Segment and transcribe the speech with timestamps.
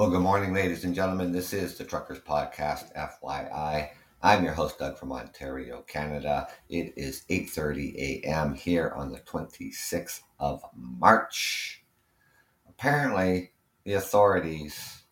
[0.00, 1.30] Well, good morning, ladies and gentlemen.
[1.30, 3.90] This is the Truckers Podcast, FYI.
[4.22, 6.48] I'm your host, Doug from Ontario, Canada.
[6.70, 8.54] It is 8.30 a.m.
[8.54, 11.84] here on the 26th of March.
[12.66, 13.50] Apparently,
[13.84, 15.02] the authorities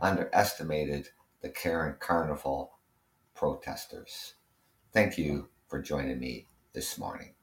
[0.00, 1.10] underestimated
[1.42, 2.78] the Karen Carnival
[3.34, 4.36] protesters.
[4.94, 7.34] Thank you for joining me this morning.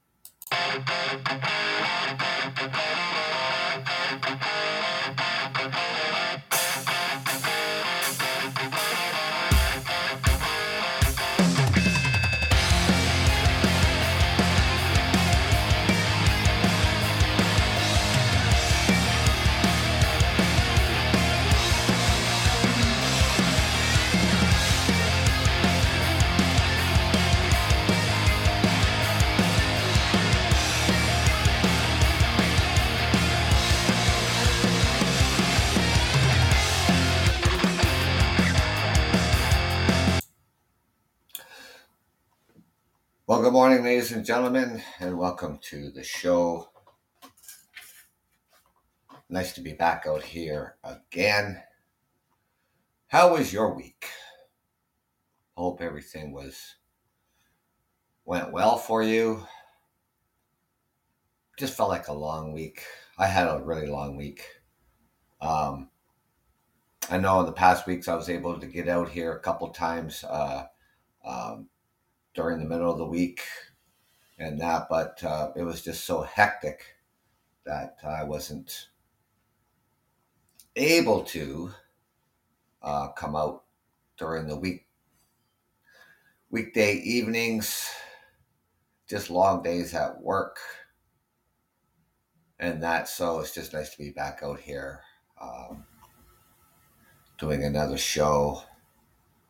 [43.43, 46.69] Good morning, ladies and gentlemen, and welcome to the show.
[49.27, 51.61] Nice to be back out here again.
[53.07, 54.05] How was your week?
[55.57, 56.75] Hope everything was
[58.23, 59.45] went well for you.
[61.59, 62.81] Just felt like a long week.
[63.17, 64.45] I had a really long week.
[65.41, 65.89] Um,
[67.09, 69.67] I know in the past weeks I was able to get out here a couple
[69.71, 70.23] times.
[70.23, 70.67] Uh,
[71.25, 71.67] um,
[72.33, 73.41] during the middle of the week
[74.39, 76.83] and that, but uh, it was just so hectic
[77.65, 78.89] that I wasn't
[80.75, 81.71] able to
[82.81, 83.63] uh, come out
[84.17, 84.85] during the week
[86.49, 87.89] weekday evenings,
[89.07, 90.57] just long days at work,
[92.59, 93.07] and that.
[93.07, 95.01] So it's just nice to be back out here
[95.41, 95.85] um,
[97.37, 98.61] doing another show.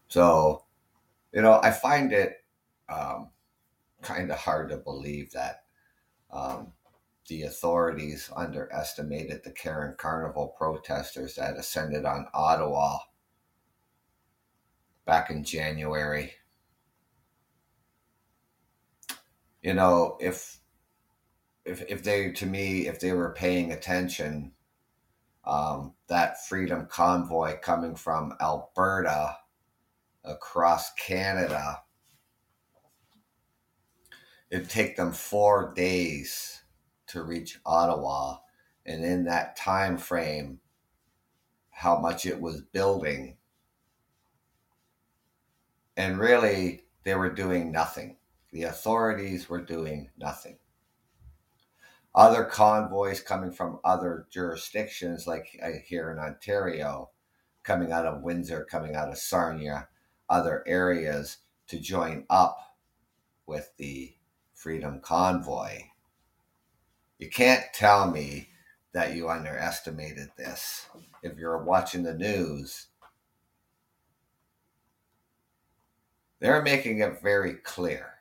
[0.07, 0.63] So,
[1.33, 2.42] you know, I find it
[2.93, 3.29] um,
[4.01, 5.63] kind of hard to believe that
[6.31, 6.73] um,
[7.27, 12.99] the authorities underestimated the Karen Carnival protesters that ascended on Ottawa
[15.05, 16.33] back in January.
[19.61, 20.59] You know, if
[21.65, 24.51] if if they to me if they were paying attention,
[25.45, 29.37] um, that freedom convoy coming from Alberta
[30.25, 31.82] across Canada
[34.53, 36.61] it'd take them four days
[37.07, 38.37] to reach Ottawa.
[38.85, 40.59] And in that time frame,
[41.71, 43.37] how much it was building.
[45.97, 48.17] And really, they were doing nothing.
[48.51, 50.59] The authorities were doing nothing.
[52.13, 57.09] Other convoys coming from other jurisdictions, like uh, here in Ontario,
[57.63, 59.87] coming out of Windsor, coming out of Sarnia,
[60.29, 61.37] other areas
[61.69, 62.59] to join up
[63.47, 64.13] with the
[64.63, 65.77] Freedom Convoy.
[67.19, 68.47] You can't tell me
[68.93, 70.87] that you underestimated this.
[71.21, 72.87] If you're watching the news,
[76.39, 78.13] they're making it very clear,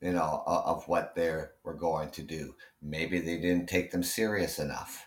[0.00, 2.56] you know, of what they were going to do.
[2.82, 5.06] Maybe they didn't take them serious enough.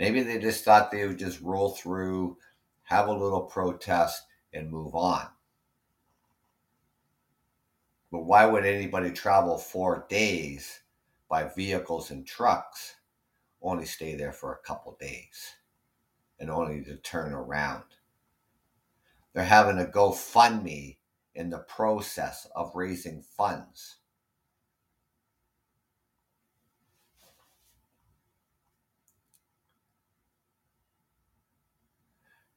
[0.00, 2.38] Maybe they just thought they would just roll through,
[2.82, 5.28] have a little protest, and move on.
[8.10, 10.80] But why would anybody travel four days
[11.28, 12.94] by vehicles and trucks,
[13.60, 15.56] only stay there for a couple days
[16.40, 17.84] and only to turn around?
[19.32, 20.96] They're having a GoFundMe
[21.34, 23.96] in the process of raising funds.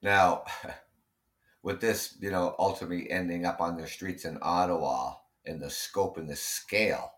[0.02, 0.46] Now,
[1.64, 5.16] with this, you know, ultimately ending up on the streets in Ottawa,
[5.46, 7.14] and the scope and the scale.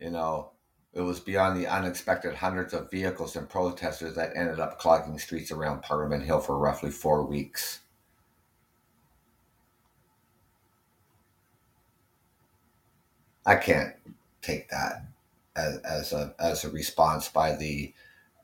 [0.00, 0.50] You know,
[0.92, 5.50] it was beyond the unexpected hundreds of vehicles and protesters that ended up clogging streets
[5.50, 7.80] around Parliament Hill for roughly four weeks.
[13.46, 13.94] I can't
[14.40, 15.06] take that
[15.56, 17.92] as, as a as a response by the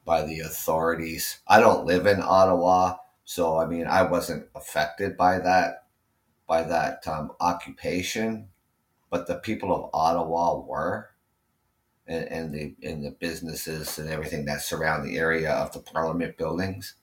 [0.04, 1.38] by the authorities.
[1.46, 2.96] I don't live in Ottawa.
[3.28, 5.84] So I mean, I wasn't affected by that
[6.46, 8.48] by that um, occupation,
[9.10, 11.10] but the people of Ottawa were,
[12.06, 16.38] and, and the and the businesses and everything that surround the area of the Parliament
[16.38, 16.94] buildings.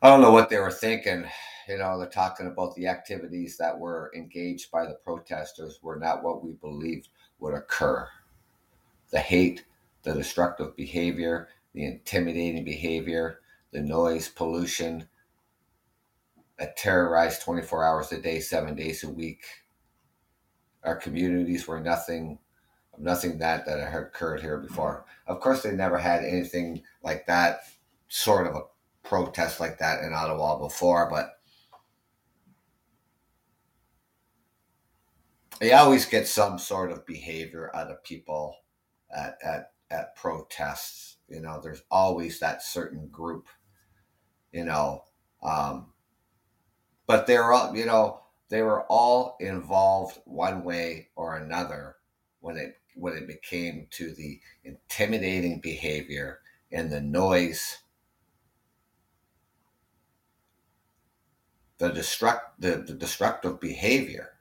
[0.00, 1.24] I don't know what they were thinking.
[1.68, 6.22] You know, they're talking about the activities that were engaged by the protesters were not
[6.22, 7.08] what we believed
[7.38, 8.08] would occur.
[9.10, 9.64] The hate,
[10.02, 13.40] the destructive behavior, the intimidating behavior,
[13.72, 15.08] the noise pollution
[16.58, 19.44] that terrorized 24 hours a day, seven days a week.
[20.84, 22.38] Our communities were nothing
[22.96, 25.04] nothing that that had occurred here before.
[25.26, 27.62] Of course, they never had anything like that,
[28.08, 28.62] sort of a
[29.02, 31.33] protest like that in Ottawa before, but
[35.60, 38.56] you always get some sort of behavior out of people
[39.14, 41.16] at, at, at protests.
[41.28, 43.48] You know, there's always that certain group,
[44.52, 45.04] you know,
[45.42, 45.92] um,
[47.06, 51.96] but they're all, you know, they were all involved one way or another
[52.40, 56.40] when it when it became to the intimidating behavior
[56.70, 57.78] and the noise
[61.78, 64.33] the destruct the, the destructive behavior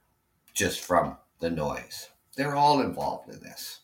[0.54, 2.10] just from the noise.
[2.36, 3.82] They're all involved in this.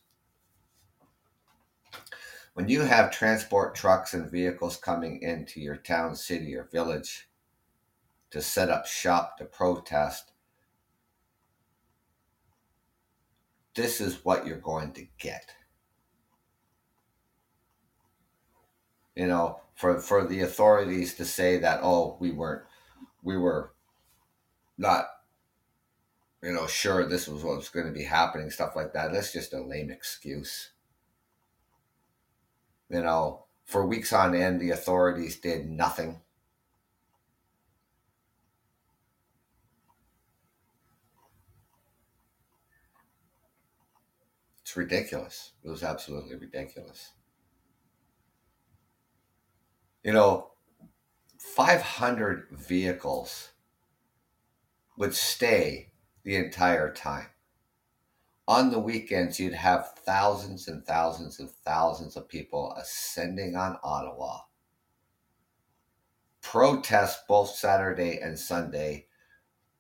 [2.53, 7.29] When you have transport trucks and vehicles coming into your town, city, or village
[8.31, 10.31] to set up shop to protest,
[13.75, 15.53] this is what you're going to get.
[19.15, 22.63] You know, for, for the authorities to say that, oh, we weren't
[23.21, 23.71] we were
[24.77, 25.07] not,
[26.41, 29.11] you know, sure this was what was going to be happening, stuff like that.
[29.11, 30.71] That's just a lame excuse.
[32.89, 36.21] You know, for weeks on end, the authorities did nothing.
[44.61, 45.51] It's ridiculous.
[45.63, 47.11] It was absolutely ridiculous.
[50.03, 50.51] You know,
[51.37, 53.49] 500 vehicles
[54.97, 55.89] would stay
[56.29, 57.25] the entire time.
[58.47, 64.41] On the weekends, you'd have thousands and thousands and thousands of people ascending on Ottawa.
[66.43, 69.07] Protests both Saturday and Sunday.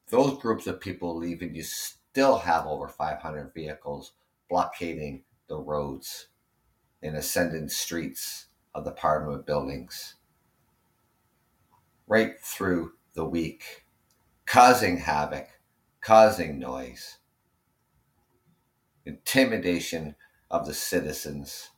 [0.07, 4.13] Those groups of people leaving, you still have over 500 vehicles
[4.49, 6.29] blockading the roads
[7.03, 10.15] and ascending streets of the Parliament buildings
[12.07, 13.85] right through the week,
[14.47, 15.58] causing havoc,
[16.01, 17.17] causing noise,
[19.05, 20.15] intimidation
[20.49, 21.69] of the citizens.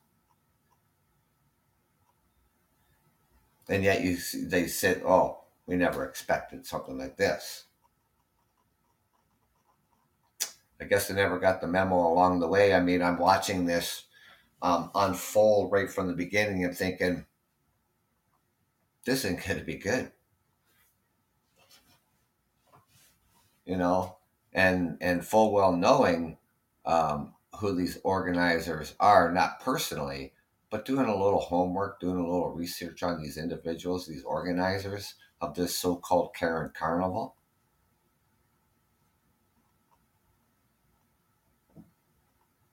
[3.68, 7.64] And yet you they said, "Oh, we never expected something like this."
[10.80, 12.74] I guess they never got the memo along the way.
[12.74, 14.04] I mean, I'm watching this
[14.60, 17.26] um, unfold right from the beginning and thinking,
[19.04, 20.10] this isn't going to be good.
[23.64, 24.16] You know,
[24.52, 26.38] and and full well knowing
[26.84, 30.32] um, who these organizers are, not personally,
[30.70, 35.54] but doing a little homework, doing a little research on these individuals, these organizers of
[35.54, 37.36] this so-called Karen Carnival.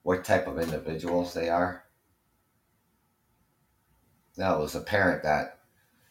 [0.04, 1.84] What type of individuals they are.
[4.38, 5.60] Now it was apparent that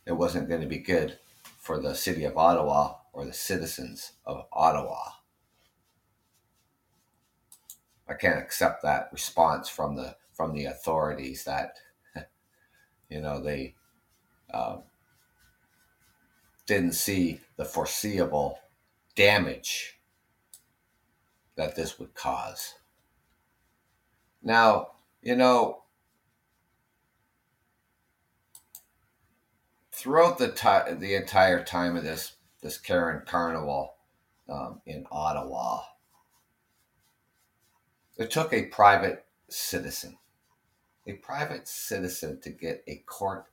[0.07, 1.19] it wasn't going to be good
[1.59, 4.99] for the city of Ottawa or the citizens of Ottawa.
[8.09, 11.77] I can't accept that response from the from the authorities that
[13.11, 13.75] you know they
[14.53, 14.79] uh,
[16.67, 18.59] didn't see the foreseeable
[19.15, 19.99] damage
[21.57, 22.75] that this would cause.
[24.43, 25.83] Now, you know,
[29.93, 33.95] throughout the the entire time of this this Karen Carnival
[34.49, 35.83] um, in Ottawa.
[38.17, 40.19] It took a private citizen,
[41.07, 43.47] a private citizen to get a court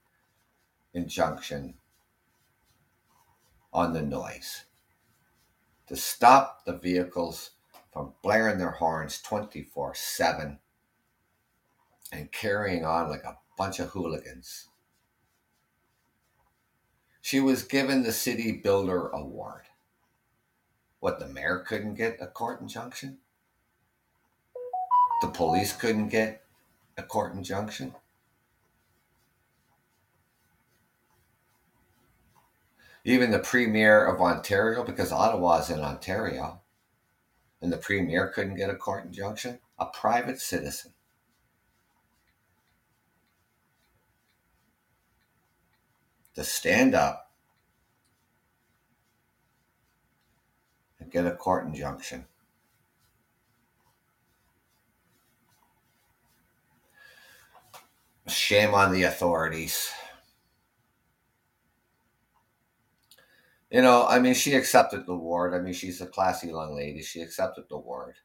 [0.93, 1.75] injunction
[3.71, 4.63] on the noise,
[5.87, 7.51] to stop the vehicles
[7.91, 10.59] from blaring their horns 24 7
[12.11, 14.67] and carrying on like a bunch of hooligans
[17.25, 19.63] she was given the City Builder Award.
[20.99, 23.17] What, the mayor couldn't get a court injunction?
[25.23, 26.43] The police couldn't get
[26.95, 27.95] a court injunction?
[33.03, 36.61] Even the Premier of Ontario, because Ottawa's in Ontario,
[37.59, 39.57] and the Premier couldn't get a court injunction?
[39.79, 40.93] A private citizen.
[46.35, 47.31] to stand up
[50.99, 52.25] and get a court injunction.
[58.27, 59.91] Shame on the authorities.
[63.69, 65.53] You know, I mean, she accepted the award.
[65.53, 67.01] I mean, she's a classy young lady.
[67.01, 68.15] She accepted the award,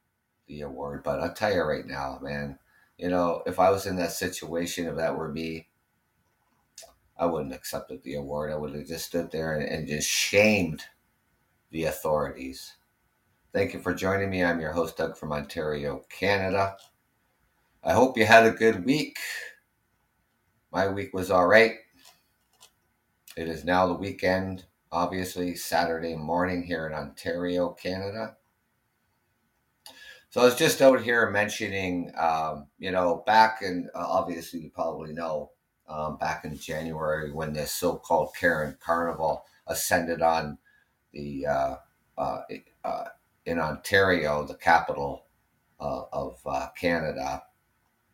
[0.46, 1.02] the award.
[1.02, 2.58] But i tell you right now, man,
[2.98, 5.69] you know, if I was in that situation, if that were me,
[7.20, 8.50] I wouldn't accepted the award.
[8.50, 10.84] I would have just stood there and, and just shamed
[11.70, 12.76] the authorities.
[13.52, 14.42] Thank you for joining me.
[14.42, 16.76] I'm your host, Doug from Ontario, Canada.
[17.84, 19.18] I hope you had a good week.
[20.72, 21.74] My week was all right.
[23.36, 28.36] It is now the weekend, obviously, Saturday morning here in Ontario, Canada.
[30.30, 34.70] So I was just out here mentioning, um, you know, back in, uh, obviously, you
[34.70, 35.50] probably know,
[35.90, 40.56] um, back in January when this so called Karen Carnival ascended on
[41.12, 41.76] the, uh,
[42.16, 42.40] uh,
[42.84, 43.04] uh
[43.46, 45.26] in Ontario, the capital
[45.80, 47.42] uh, of uh, Canada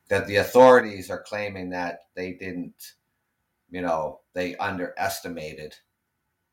[0.08, 2.94] that the authorities are claiming that they didn't,
[3.70, 5.74] you know, they underestimated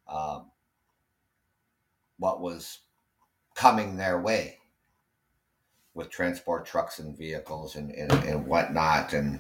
[0.08, 0.50] um,
[2.18, 2.80] what was
[3.56, 4.58] coming their way
[5.94, 9.14] with transport trucks and vehicles and, and, and whatnot.
[9.14, 9.40] And,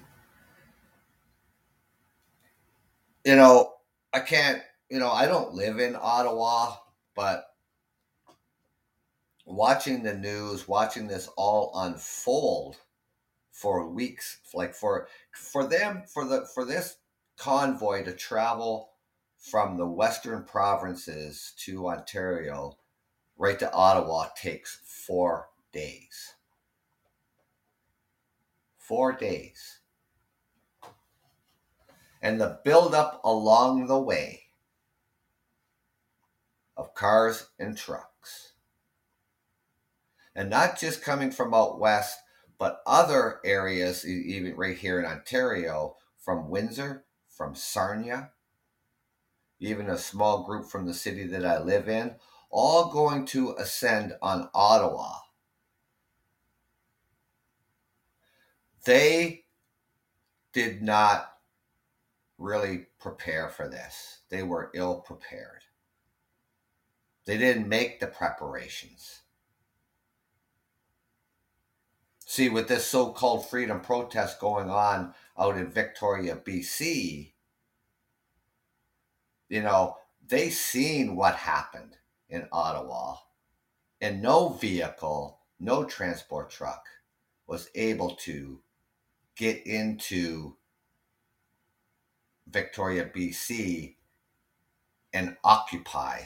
[3.23, 3.73] you know,
[4.13, 6.75] I can't, you know, I don't live in Ottawa,
[7.15, 7.45] but
[9.45, 12.77] watching the news, watching this all unfold
[13.51, 16.97] for weeks like for for them for the for this
[17.37, 18.89] convoy to travel
[19.37, 22.75] from the western provinces to Ontario
[23.37, 26.33] right to Ottawa takes 4 days.
[28.79, 29.79] 4 days
[32.23, 34.45] and the buildup along the way
[36.75, 38.53] of cars and trucks
[40.33, 42.17] and not just coming from out west
[42.57, 48.31] but other areas, even right here in Ontario, from Windsor, from Sarnia,
[49.59, 52.15] even a small group from the city that I live in,
[52.49, 55.11] all going to ascend on Ottawa.
[58.85, 59.43] They
[60.53, 61.32] did not
[62.43, 64.19] really prepare for this.
[64.29, 65.61] They were ill prepared.
[67.25, 69.21] They didn't make the preparations.
[72.25, 77.31] See, with this so called freedom protest going on out in Victoria, BC,
[79.47, 79.95] you know,
[80.27, 81.95] they seen what happened
[82.27, 83.15] in Ottawa,
[84.01, 86.83] and no vehicle, no transport truck
[87.47, 88.59] was able to
[89.37, 90.57] get into
[92.47, 93.95] Victoria, BC
[95.13, 96.21] and occupy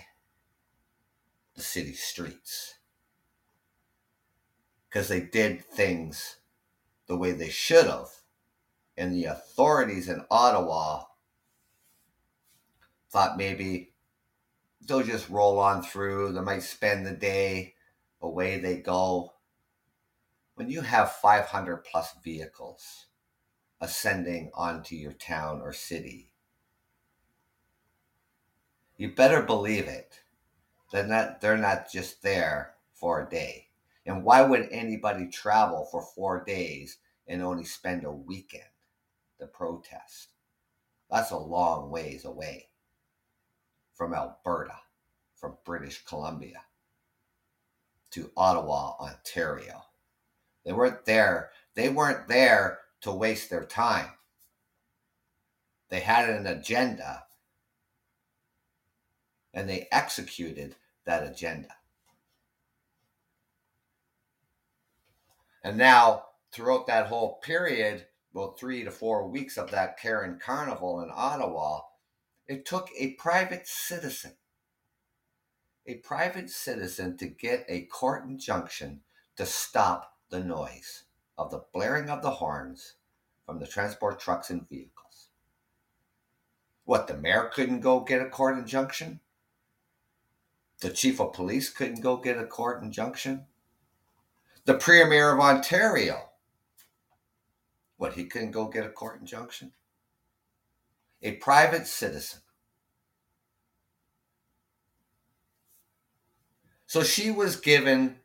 [1.55, 2.75] the city streets
[4.88, 6.38] because they did things
[7.07, 8.09] the way they should have.
[8.95, 11.03] And the authorities in Ottawa
[13.12, 13.93] thought maybe
[14.88, 16.31] they'll just roll on through.
[16.33, 17.75] They might spend the day,
[18.21, 19.33] away they go.
[20.55, 23.06] When you have 500 plus vehicles
[23.79, 26.31] ascending onto your town or city,
[28.98, 30.19] you better believe it.
[30.91, 33.67] They're not, they're not just there for a day.
[34.05, 38.63] And why would anybody travel for four days and only spend a weekend
[39.39, 40.29] to protest?
[41.12, 42.69] That's a long ways away
[43.93, 44.75] from Alberta,
[45.36, 46.62] from British Columbia
[48.12, 49.84] to Ottawa, Ontario.
[50.65, 51.51] They weren't there.
[51.75, 54.09] They weren't there to waste their time.
[55.89, 57.23] They had an agenda
[59.53, 60.75] and they executed
[61.05, 61.69] that agenda.
[65.63, 71.01] And now, throughout that whole period, about three to four weeks of that Karen Carnival
[71.01, 71.81] in Ottawa,
[72.47, 74.33] it took a private citizen,
[75.85, 79.01] a private citizen to get a court injunction
[79.37, 81.03] to stop the noise
[81.38, 82.96] of the blaring of the horns
[83.46, 85.29] from the transport trucks and vehicles.
[86.86, 89.20] What, the mayor couldn't go get a court injunction?
[90.79, 93.46] The chief of police couldn't go get a court injunction?
[94.67, 96.29] the Premier of Ontario.
[97.96, 99.72] What, he couldn't go get a court injunction?
[101.24, 102.41] A private citizen.
[106.86, 108.17] So she was given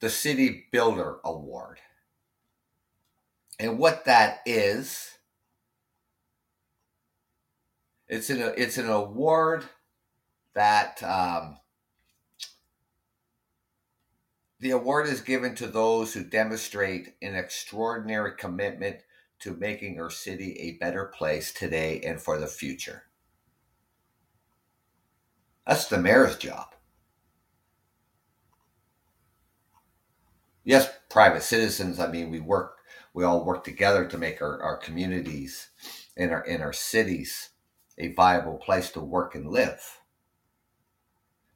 [0.00, 1.78] the City Builder Award.
[3.58, 5.10] And what that is,
[8.08, 9.64] it's an, it's an award
[10.54, 11.56] that um,
[14.58, 19.02] The award is given to those who demonstrate an extraordinary commitment
[19.40, 23.04] to making our city a better place today and for the future.
[25.66, 26.74] That's the mayor's job.
[30.64, 32.75] Yes, private citizens, I mean, we work,
[33.16, 35.70] we all work together to make our, our communities
[36.18, 37.48] and our, in our cities
[37.96, 40.02] a viable place to work and live.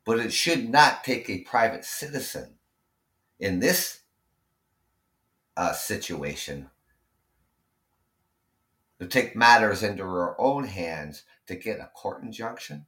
[0.06, 2.54] But it should not take a private citizen
[3.38, 4.00] in this
[5.54, 6.70] uh, situation
[8.98, 12.86] to take matters into our own hands to get a court injunction,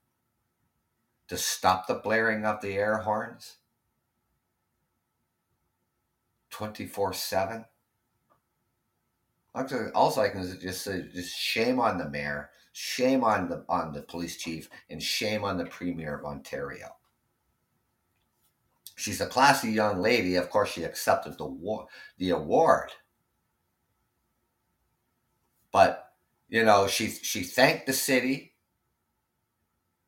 [1.28, 3.56] to stop the blaring of the air horns
[6.48, 7.66] 24 7.
[9.54, 14.02] Also, I can just say, just shame on the mayor, shame on the on the
[14.02, 16.88] police chief, and shame on the premier of Ontario
[19.02, 20.36] she's a classy young lady.
[20.36, 21.86] Of course, she accepted the war,
[22.18, 22.92] the award.
[25.72, 26.12] But
[26.48, 28.54] you know, she she thanked the city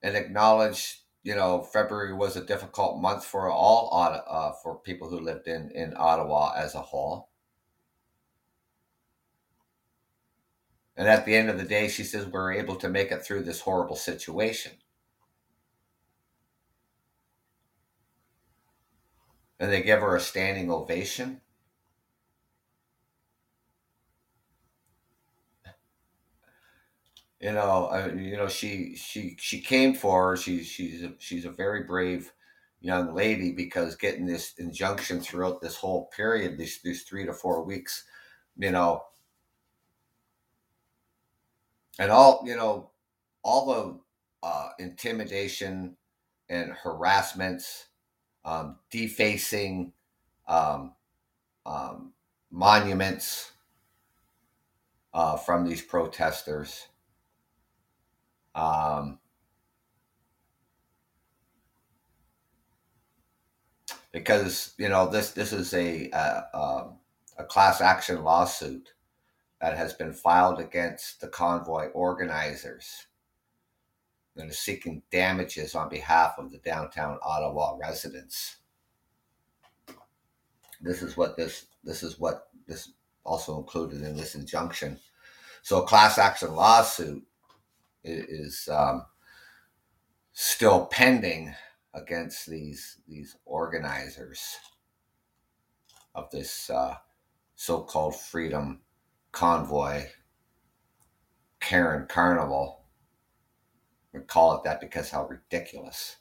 [0.03, 5.19] and acknowledged, you know, February was a difficult month for all uh, for people who
[5.19, 7.31] lived in in Ottawa as a whole.
[10.97, 13.45] And at the end of the day, she says we're able to make it through
[13.45, 14.73] this horrible situation.
[19.59, 21.41] and they give her a standing ovation.
[27.41, 30.37] You know, uh, you know, she she she came for her.
[30.37, 32.33] She's she's a, she's a very brave
[32.81, 37.63] young lady because getting this injunction throughout this whole period, these these three to four
[37.65, 38.05] weeks,
[38.57, 39.03] you know,
[41.99, 42.91] and all you know,
[43.43, 45.97] all the uh, intimidation
[46.49, 47.87] and harassments
[48.45, 49.93] um, defacing
[50.47, 50.93] um,
[51.65, 52.13] um,
[52.51, 53.53] monuments
[55.15, 56.89] uh, from these protesters.
[58.55, 59.19] Um,
[64.13, 66.99] because you know this this is a, a, um,
[67.37, 68.93] a class action lawsuit
[69.65, 73.07] that has been filed against the convoy organizers
[74.37, 78.57] and is seeking damages on behalf of the downtown Ottawa residents.
[80.83, 82.93] This is what this this is what this
[83.25, 85.01] also included in this injunction.
[85.63, 87.25] So a class action lawsuit
[88.05, 89.07] is um,
[90.35, 91.55] still pending
[91.95, 94.59] against these these organizers
[96.15, 96.97] of this uh,
[97.55, 98.81] so-called freedom
[99.35, 100.05] convoy
[101.61, 102.85] Karen Carnival
[104.15, 106.17] we call it that because how ridiculous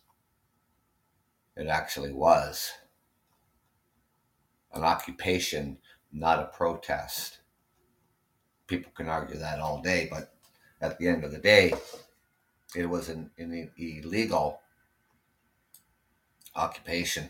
[1.55, 2.71] it actually was.
[4.73, 5.77] An occupation,
[6.11, 7.37] not a protest.
[8.65, 10.33] People can argue that all day, but
[10.81, 11.71] at the end of the day,
[12.75, 14.59] it was an, an illegal
[16.55, 17.29] occupation.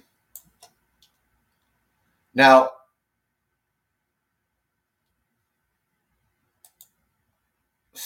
[2.33, 2.69] Now,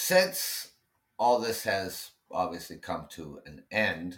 [0.07, 0.71] since
[1.19, 4.17] all this has obviously come to an end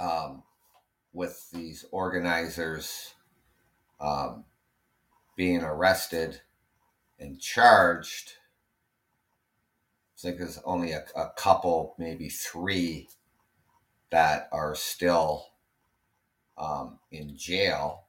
[0.00, 0.42] um,
[1.12, 3.14] with these organizers
[4.00, 4.42] um,
[5.36, 6.40] being arrested
[7.20, 8.32] and charged.
[10.18, 13.08] I think there's only a, a couple, maybe three,
[14.10, 15.50] that are still
[16.58, 18.06] um, in jail.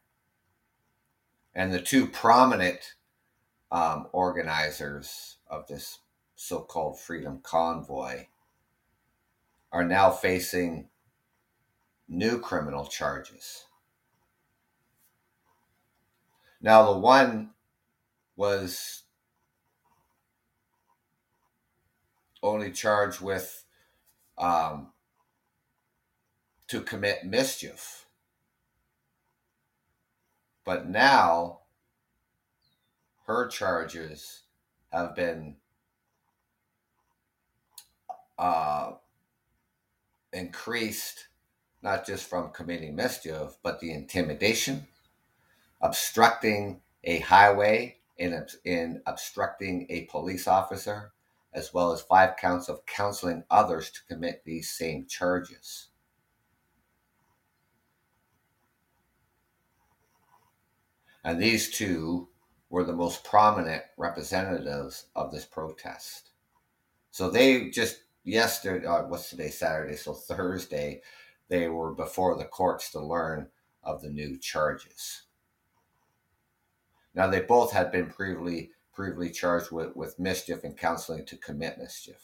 [1.53, 2.95] And the two prominent
[3.71, 5.99] um, organizers of this
[6.35, 8.27] so called Freedom Convoy
[9.71, 10.89] are now facing
[12.07, 13.65] new criminal charges.
[16.61, 17.51] Now, the one
[18.35, 19.03] was
[22.41, 23.65] only charged with
[24.37, 24.91] um,
[26.67, 28.05] to commit mischief.
[30.65, 31.61] But now
[33.27, 34.43] her charges
[34.91, 35.57] have been
[38.39, 38.91] uh,
[40.31, 41.27] increased
[41.83, 44.87] not just from committing mischief, but the intimidation,
[45.81, 51.11] obstructing a highway, in, in obstructing a police officer,
[51.53, 55.87] as well as five counts of counseling others to commit these same charges.
[61.23, 62.29] And these two
[62.69, 66.31] were the most prominent representatives of this protest.
[67.11, 71.01] So they just yesterday, uh, what's today, Saturday, so Thursday,
[71.49, 73.47] they were before the courts to learn
[73.83, 75.23] of the new charges.
[77.15, 81.79] Now, they both had been previously, previously charged with, with mischief and counseling to commit
[81.79, 82.21] mischief,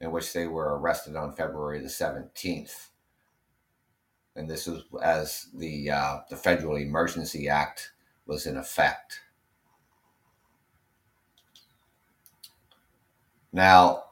[0.00, 2.88] in which they were arrested on February the 17th.
[4.34, 7.92] And this was as the, uh, the Federal Emergency Act
[8.26, 9.20] was in effect.
[13.52, 14.04] Now,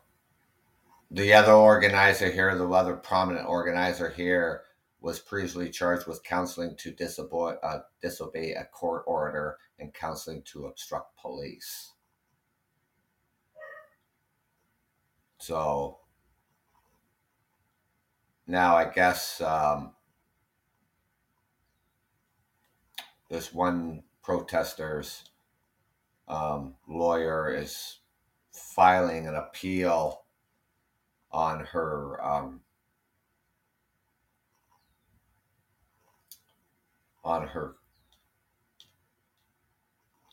[1.11, 4.63] the other organizer here, the other prominent organizer here,
[5.01, 10.67] was previously charged with counseling to disobey, uh, disobey a court order and counseling to
[10.67, 11.93] obstruct police.
[15.39, 15.99] So
[18.47, 19.95] now I guess um,
[23.33, 25.25] this one protester's
[26.29, 28.01] um, lawyer is
[28.53, 30.25] filing an appeal
[31.31, 32.61] on her um,
[37.25, 37.77] on her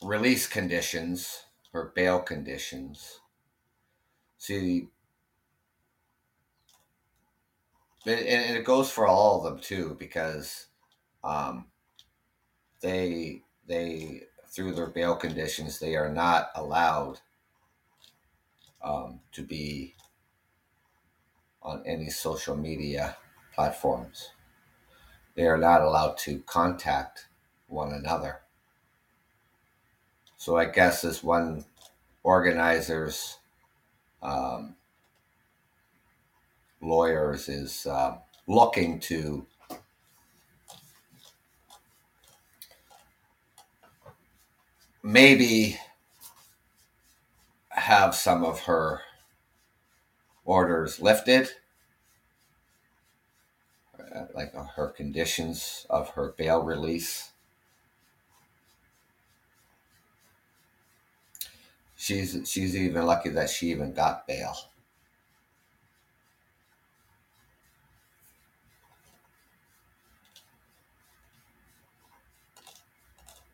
[0.04, 3.22] release conditions, her bail conditions.
[4.38, 4.90] See,
[8.06, 10.66] and it goes for all of them too, because
[11.24, 11.68] um,
[12.82, 17.20] they they through their bail conditions they are not allowed
[18.84, 19.96] um, to be
[21.62, 23.18] on any social media
[23.54, 24.30] platforms.
[25.36, 27.28] They are not allowed to contact
[27.68, 28.42] one another.
[30.38, 31.66] So I guess as one
[32.24, 33.38] organizer's
[34.22, 34.76] um,
[36.82, 39.46] lawyers is uh, looking to
[45.10, 45.80] maybe
[47.72, 49.02] have some of her
[50.44, 51.50] orders lifted,
[54.14, 57.32] uh, like her conditions of her bail release.
[61.96, 64.69] She's she's even lucky that she even got bail.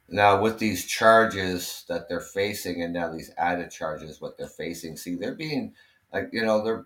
[0.08, 4.98] Now, with these charges that they're facing, and now these added charges, what they're facing,
[4.98, 5.74] see, they're being
[6.14, 6.86] like, you know, they're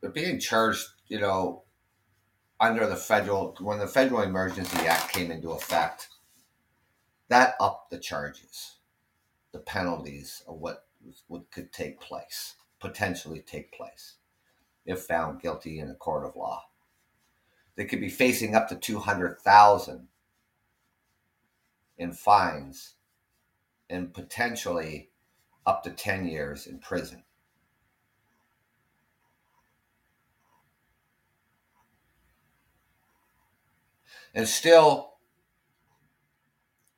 [0.00, 1.64] they're being charged, you know,
[2.60, 6.08] under the federal when the Federal Emergency Act came into effect.
[7.28, 8.76] That upped the charges,
[9.52, 10.86] the penalties of what
[11.26, 14.16] what could take place, potentially take place,
[14.86, 16.62] if found guilty in a court of law.
[17.76, 20.06] They could be facing up to two hundred thousand
[22.00, 22.94] in fines
[23.90, 25.10] and potentially
[25.66, 27.22] up to 10 years in prison.
[34.34, 35.14] And still,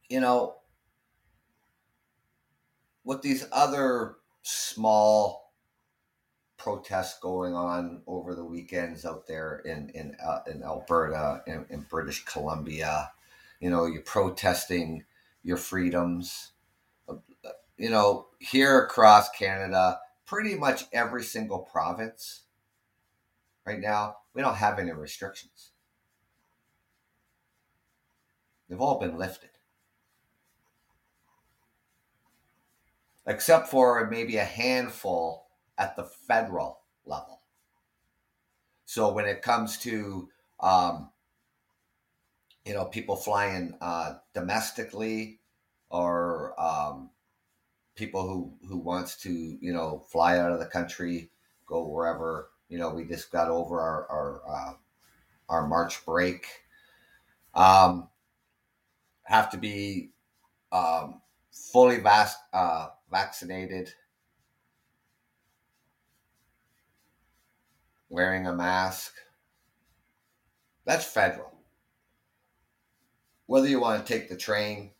[0.09, 0.57] you know,
[3.05, 5.53] with these other small
[6.59, 11.81] protests going on over the weekends out there in in uh, in Alberta and in,
[11.81, 13.11] in British Columbia,
[13.62, 15.05] you know you're protesting
[15.44, 16.53] your freedoms.
[17.79, 22.42] You know here across canada pretty much every single province
[23.64, 25.70] right now we don't have any restrictions.
[28.68, 29.51] They've all been lifted.
[33.27, 35.46] Except for maybe a handful
[35.79, 37.40] at the federal level.
[38.87, 40.29] So when it comes to
[40.61, 41.12] um,
[42.64, 45.40] you know, people flying uh, domestically
[45.90, 47.11] or um,
[47.96, 51.31] people who, who wants to, you know, fly out of the country,
[51.66, 52.51] go wherever.
[52.68, 54.75] You know, we just got over our, our, uh,
[55.48, 56.46] our March break.
[57.55, 58.09] Um,
[59.25, 60.11] have to be
[60.72, 61.20] um,
[61.53, 63.92] fully vas- uh, vaccinated,
[68.09, 69.12] wearing a mask.
[70.85, 71.52] That's federal
[73.53, 74.91] whether you want to take the train,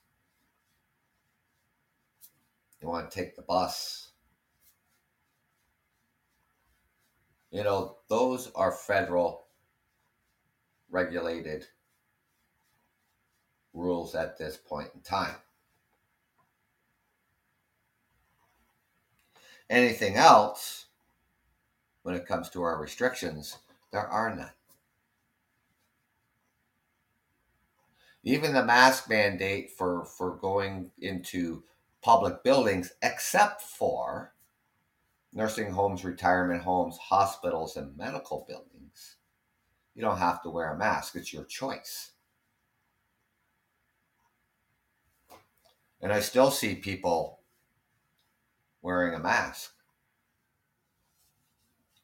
[2.83, 4.11] you want to take the bus,
[7.51, 9.47] you know, those are federal
[10.91, 11.67] regulated
[13.73, 15.37] rules at this point in time.
[19.71, 20.85] Anything else,
[22.03, 23.57] when it comes to our restrictions,
[23.93, 24.51] there are none.
[28.25, 31.63] Even the mask mandate for for going into
[32.03, 34.35] public buildings except for
[35.33, 39.17] nursing homes retirement homes hospitals and medical buildings
[39.95, 41.17] you don't have to wear a mask.
[41.17, 42.13] It's your choice.
[46.01, 47.41] And I still see people
[48.81, 49.75] wearing a mask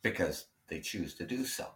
[0.02, 1.66] because they choose to do so.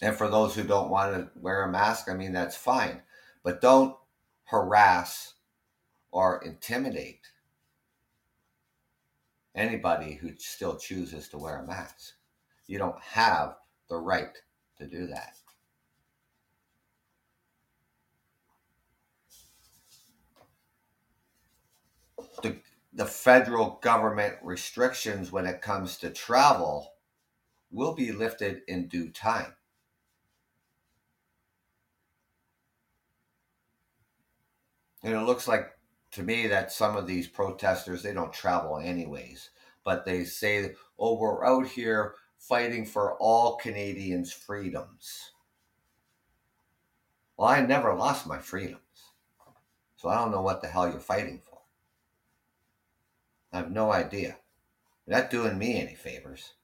[0.00, 3.02] And for those who don't want to wear a mask, I mean, that's fine.
[3.42, 3.96] But don't
[4.44, 5.34] harass
[6.10, 7.20] or intimidate
[9.54, 12.14] anybody who still chooses to wear a mask.
[12.66, 13.56] You don't have
[13.88, 14.36] the right
[14.78, 15.34] to do that.
[22.42, 22.56] The,
[22.92, 26.92] the federal government restrictions when it comes to travel
[27.70, 29.54] will be lifted in due time.
[35.02, 35.70] And it looks like
[36.12, 39.50] to me that some of these protesters they don't travel anyways,
[39.84, 45.32] but they say, "Oh, we're out here fighting for all Canadians' freedoms."
[47.36, 49.12] Well, I never lost my freedoms,
[49.96, 51.60] so I don't know what the hell you're fighting for.
[53.52, 54.38] I have no idea.
[55.06, 56.54] You're not doing me any favors.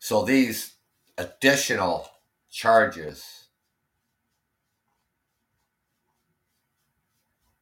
[0.00, 0.76] So these
[1.16, 2.08] additional
[2.50, 3.48] charges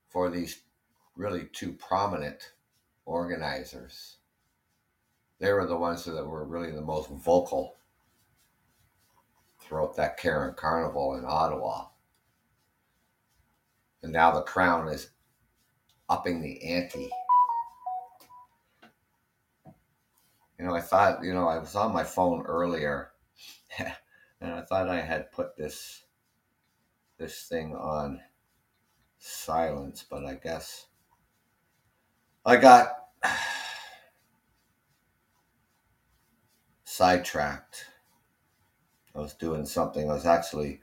[0.09, 0.63] for these
[1.17, 2.53] really two prominent
[3.05, 4.17] organizers.
[5.39, 7.77] They were the ones that were really the most vocal
[9.61, 11.87] throughout that Karen Carnival in Ottawa.
[14.03, 15.11] And now the Crown is
[16.09, 17.11] upping the ante.
[20.59, 23.11] You know, I thought, you know, I was on my phone earlier
[24.47, 26.05] and I thought I had put this
[27.19, 28.21] this thing on
[29.19, 30.87] silence, but I guess
[32.45, 32.91] I got
[36.85, 37.87] sidetracked.
[39.15, 40.09] I was doing something.
[40.11, 40.81] I was actually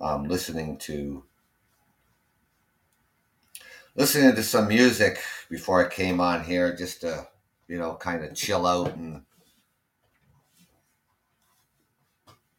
[0.00, 1.24] um, listening to
[3.94, 5.18] listening to some music
[5.48, 7.28] before I came on here, just to
[7.68, 9.22] you know, kind of chill out and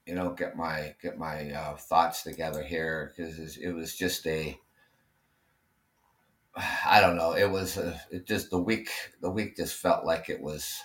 [0.10, 4.60] you know get my get my uh, thoughts together here because it was just a
[6.86, 7.34] I don't know.
[7.34, 8.90] It was a, it just the week
[9.22, 10.80] the week just felt like it was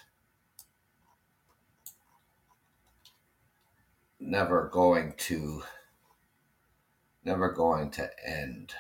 [4.21, 5.63] never going to
[7.25, 8.75] never going to end.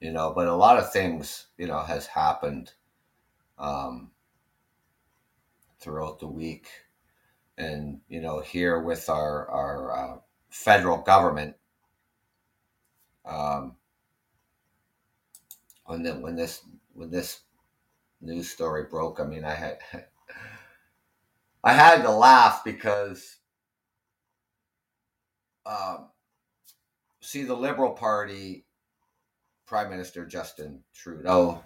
[0.00, 2.72] You know, but a lot of things, you know, has happened
[3.58, 4.12] um,
[5.78, 6.68] throughout the week
[7.58, 10.16] and you know here with our our uh,
[10.50, 11.54] federal government
[13.24, 13.76] um,
[15.86, 16.62] when the, when this
[16.94, 17.40] when this
[18.20, 19.78] news story broke i mean i had
[21.64, 23.36] i had to laugh because
[25.64, 26.08] um,
[27.20, 28.64] see the liberal party
[29.66, 31.62] prime minister justin trudeau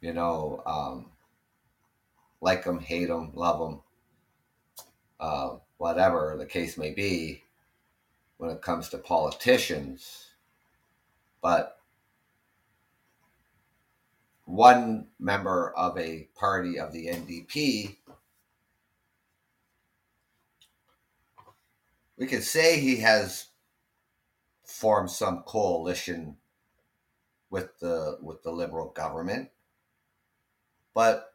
[0.00, 1.10] you know um,
[2.40, 3.80] like him hate him love him
[5.20, 7.44] uh, whatever the case may be,
[8.38, 10.30] when it comes to politicians.
[11.42, 11.78] But
[14.44, 17.96] one member of a party of the NDP,
[22.16, 23.46] we could say he has
[24.64, 26.36] formed some coalition
[27.50, 29.50] with the with the liberal government
[30.94, 31.34] but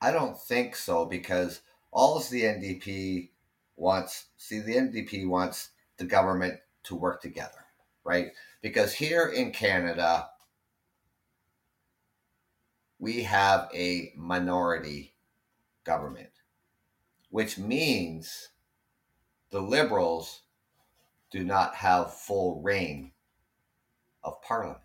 [0.00, 1.60] i don't think so because
[1.92, 3.28] all the NDP
[3.76, 7.66] wants, see, the NDP wants the government to work together,
[8.02, 8.32] right?
[8.62, 10.28] Because here in Canada,
[12.98, 15.14] we have a minority
[15.84, 16.30] government,
[17.30, 18.48] which means
[19.50, 20.42] the Liberals
[21.30, 23.12] do not have full reign
[24.24, 24.78] of Parliament.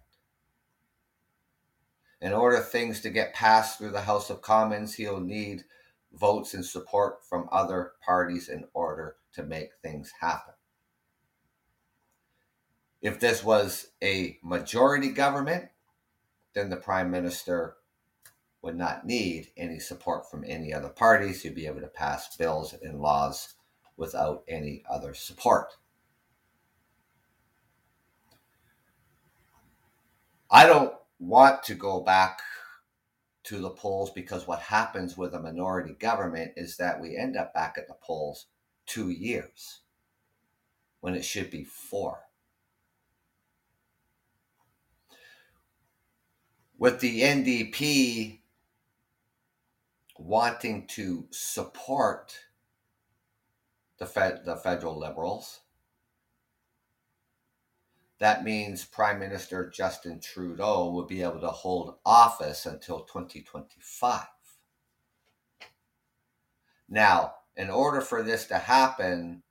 [2.19, 5.63] In order things to get passed through the House of Commons, he'll need
[6.13, 10.53] votes and support from other parties in order to make things happen.
[13.01, 15.69] If this was a majority government,
[16.53, 17.75] then the prime minister
[18.61, 21.43] would not need any support from any other parties.
[21.43, 23.53] He'd be able to pass bills and laws
[23.95, 25.75] without any other support.
[30.49, 32.39] I don't want to go back
[33.47, 37.53] to the polls because what happens with a minority government is that we end up
[37.53, 38.47] back at the polls
[38.85, 39.81] two years
[41.01, 42.27] when it should be four.
[46.77, 48.39] with the NDP
[50.17, 52.37] wanting to support
[53.99, 55.61] the Fed, the federal liberals,
[58.19, 64.25] that means Prime Minister Justin Trudeau will be able to hold office until 2025.
[66.89, 69.43] Now, in order for this to happen,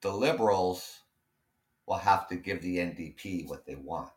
[0.00, 1.00] the Liberals
[1.86, 4.10] will have to give the NDP what they want.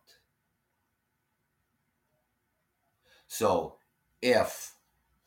[3.27, 3.75] So
[4.21, 4.75] if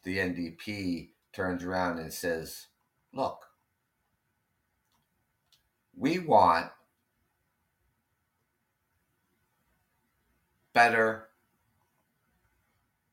[0.05, 2.69] the NDP turns around and says,
[3.13, 3.50] look,
[6.01, 6.71] we want
[10.73, 11.29] better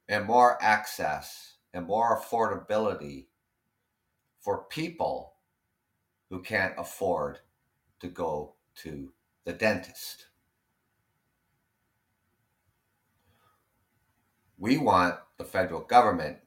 [0.08, 3.26] and more access and more affordability
[4.40, 5.34] for people
[6.30, 7.40] who can't afford
[8.00, 9.12] to go to
[9.44, 10.28] the dentist.
[14.58, 16.38] We want the federal government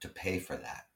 [0.00, 0.86] to pay for that.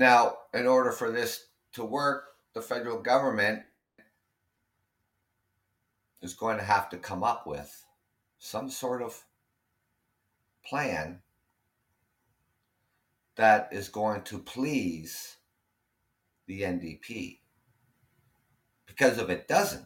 [0.00, 3.64] Now, in order for this to work, the federal government
[6.22, 7.84] is going to have to come up with
[8.38, 9.22] some sort of
[10.64, 11.20] plan
[13.36, 15.36] that is going to please
[16.46, 17.40] the NDP.
[18.86, 19.84] Because if it doesn't,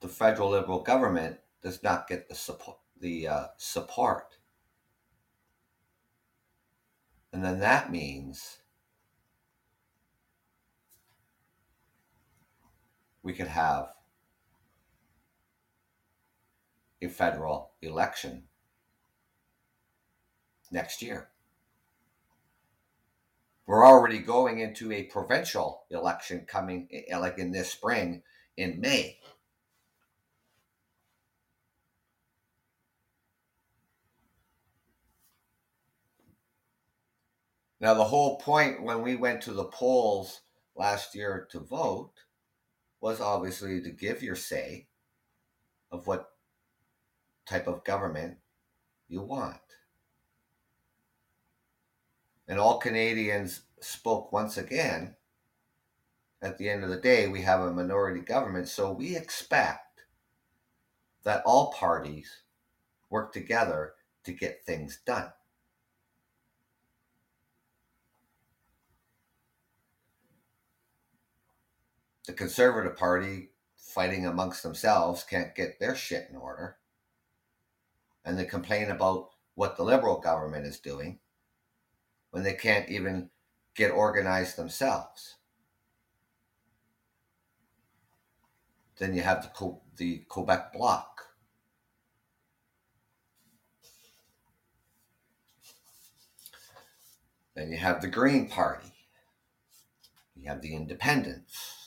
[0.00, 2.76] the federal liberal government does not get the support.
[3.00, 4.36] The uh, support,
[7.32, 8.58] and then that means
[13.22, 13.88] we could have
[17.00, 18.44] a federal election
[20.70, 21.28] next year.
[23.66, 28.22] We're already going into a provincial election coming, eh, like in this spring
[28.56, 29.18] in May.
[37.82, 40.42] Now, the whole point when we went to the polls
[40.76, 42.12] last year to vote
[43.00, 44.86] was obviously to give your say
[45.90, 46.30] of what
[47.44, 48.38] type of government
[49.08, 49.56] you want.
[52.46, 55.16] And all Canadians spoke once again.
[56.40, 60.02] At the end of the day, we have a minority government, so we expect
[61.24, 62.42] that all parties
[63.10, 65.32] work together to get things done.
[72.26, 76.76] The Conservative Party, fighting amongst themselves, can't get their shit in order
[78.24, 81.18] and they complain about what the liberal government is doing
[82.30, 83.30] when they can't even
[83.74, 85.36] get organized themselves.
[88.98, 91.08] Then you have the, the Quebec Bloc.
[97.54, 98.88] Then you have the Green Party.
[100.36, 101.81] You have the Independents.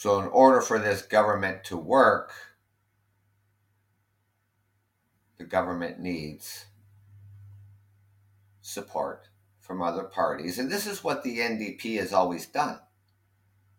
[0.00, 2.32] So, in order for this government to work,
[5.36, 6.64] the government needs
[8.62, 10.58] support from other parties.
[10.58, 12.78] And this is what the NDP has always done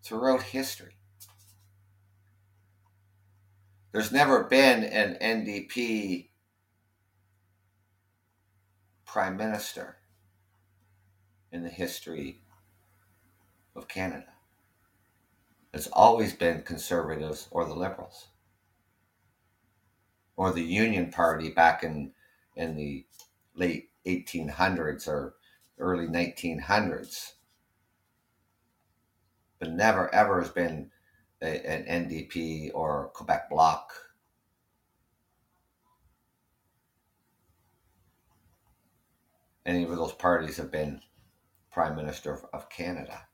[0.03, 0.93] throughout history.
[3.91, 6.27] There's never been an NDP
[9.07, 9.97] prime minister
[11.51, 12.41] in the history
[13.75, 14.30] of Canada.
[15.73, 18.27] It's always been conservatives or the liberals
[20.36, 22.11] or the Union Party back in
[22.55, 23.05] in the
[23.55, 25.36] late 1800s or
[25.78, 27.34] early 1900s.
[29.59, 30.91] But never ever has been
[31.41, 33.93] a, an NDP or Quebec Bloc.
[39.65, 41.01] Any of those parties have been
[41.72, 43.28] Prime Minister of, of Canada.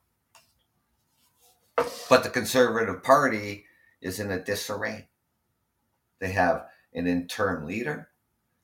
[1.77, 3.65] But the Conservative Party
[4.01, 5.09] is in a disarray.
[6.19, 8.09] They have an interim leader.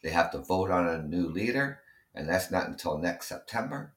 [0.01, 1.81] They have to vote on a new leader,
[2.15, 3.93] and that's not until next September.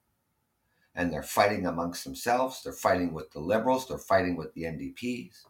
[0.94, 2.62] And they're fighting amongst themselves.
[2.62, 3.88] They're fighting with the Liberals.
[3.88, 5.44] They're fighting with the NDPs.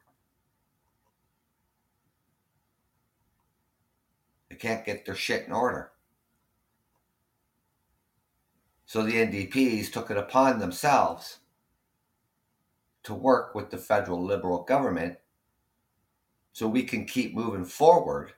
[4.49, 5.91] They can't get their shit in order.
[8.87, 11.39] So the NDPs took it upon themselves
[13.07, 15.17] to work with the federal liberal government
[16.53, 18.33] so we can keep moving forward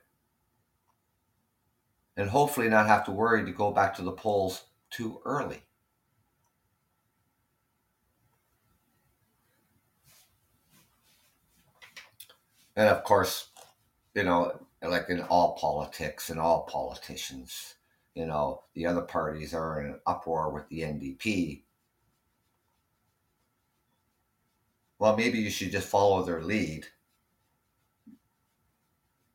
[2.15, 5.63] and hopefully not have to worry to go back to the polls too early.
[12.75, 13.47] And of course,
[14.13, 17.75] you know, like in all politics and all politicians,
[18.13, 21.63] you know, the other parties are in an uproar with the NDP.
[24.99, 26.87] Well, maybe you should just follow their lead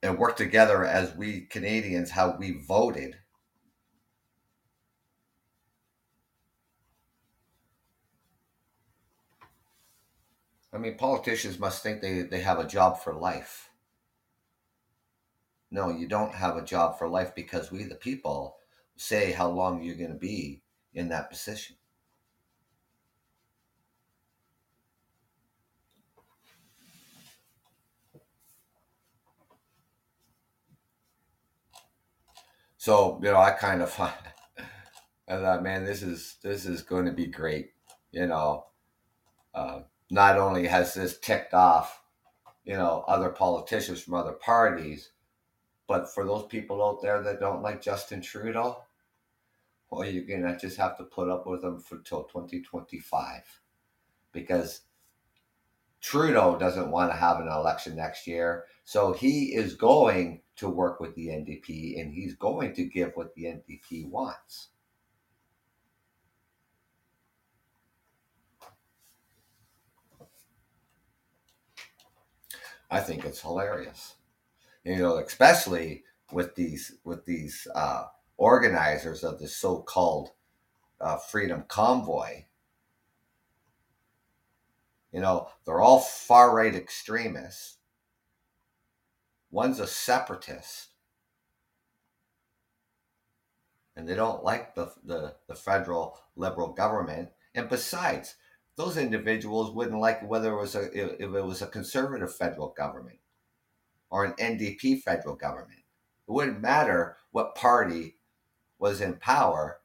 [0.03, 3.17] and work together as we Canadians, how we voted.
[10.71, 13.71] I mean, politicians must think they, they have a job for life.
[15.71, 18.57] No, you don't have a job for life because we, the people,
[18.97, 20.63] say how long you're going to be
[20.93, 21.77] in that position.
[32.85, 34.13] So you know, I kind of I
[35.27, 37.71] thought, man, this is this is going to be great.
[38.13, 38.67] You know,
[39.55, 39.81] uh,
[40.11, 42.03] not only has this ticked off,
[42.63, 45.13] you know, other politicians from other parties,
[45.87, 48.83] but for those people out there that don't like Justin Trudeau,
[49.89, 53.61] well, you're gonna just have to put up with them for till 2025,
[54.31, 54.83] because
[56.03, 61.01] Trudeau doesn't want to have an election next year, so he is going to work
[61.01, 64.69] with the NDP and he's going to give what the NDP wants.
[72.91, 74.15] I think it's hilarious.
[74.85, 78.05] You know, especially with these with these uh,
[78.37, 80.31] organizers of the so-called
[81.01, 82.45] uh, Freedom Convoy.
[85.13, 87.79] You know, they're all far right extremists
[89.55, 90.89] One's a separatist.
[93.95, 97.29] And they don't like the, the, the federal liberal government.
[97.55, 98.35] And besides,
[98.75, 103.21] those individuals wouldn't like whether it was a if it was a conservative federal government
[104.11, 105.85] or an NDP federal government.
[106.27, 108.17] It wouldn't matter what party
[108.81, 109.79] was in power.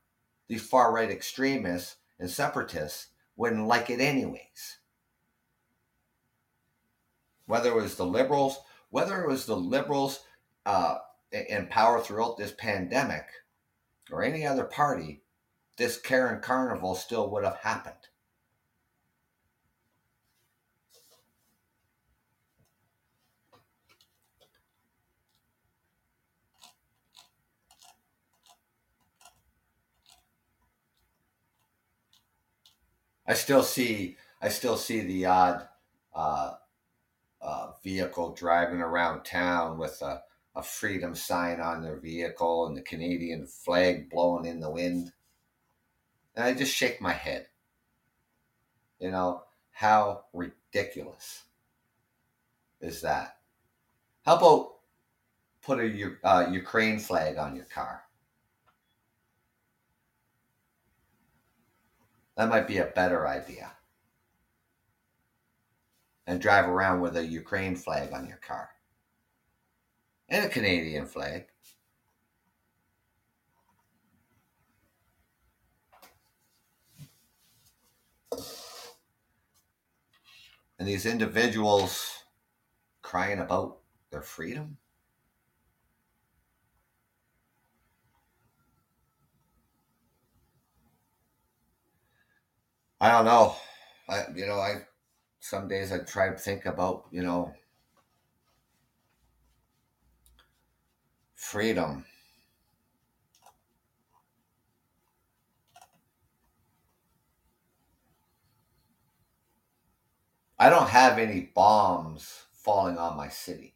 [0.48, 4.80] These far right extremists and separatists wouldn't like it anyways.
[7.46, 8.58] Whether it was the liberals
[8.90, 10.22] whether it was the liberals
[10.66, 10.98] uh,
[11.32, 13.26] in power throughout this pandemic
[14.12, 15.22] or any other party,
[15.78, 17.96] this Karen Carnival still would have happened.
[33.30, 35.68] I still see I still see the odd
[36.16, 36.54] uh,
[37.42, 40.22] uh, vehicle driving around town with a,
[40.56, 45.12] a freedom sign on their vehicle and the Canadian flag blowing in the wind.
[46.36, 47.48] And I just shake my head.
[49.00, 51.44] You know, how ridiculous
[52.82, 53.38] is that?
[54.26, 54.76] How about
[55.62, 58.04] put a uh, Ukraine flag on your car?
[62.36, 63.72] That might be a better idea
[66.30, 68.70] and drive around with a Ukraine flag on your car
[70.30, 71.48] and a Canadian flag.
[80.78, 82.26] And these individuals
[83.02, 83.80] crying about
[84.12, 84.78] their freedom.
[93.02, 93.56] I don't know.
[94.08, 94.82] I, you know, I
[95.40, 97.54] some days I try to think about, you know,
[101.36, 102.06] freedom.
[110.60, 113.76] I don't have any bombs falling on my city.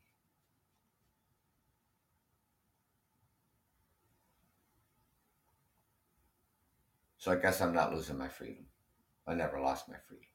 [7.18, 8.66] So I guess I'm not losing my freedom.
[9.26, 10.33] I never lost my freedom.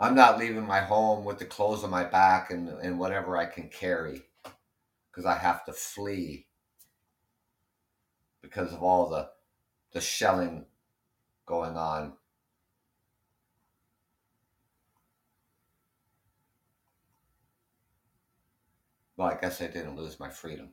[0.00, 3.46] I'm not leaving my home with the clothes on my back and, and whatever I
[3.46, 4.22] can carry
[5.10, 6.46] because I have to flee
[8.42, 9.30] because of all the,
[9.92, 10.66] the shelling
[11.46, 12.14] going on.
[19.16, 20.70] Well, I guess I didn't lose my freedom.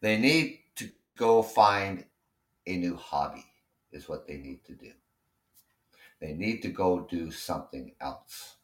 [0.00, 0.61] They need
[1.16, 2.04] go find
[2.66, 3.44] a new hobby,
[3.92, 4.92] is what they need to do.
[6.20, 8.56] They need to go do something else.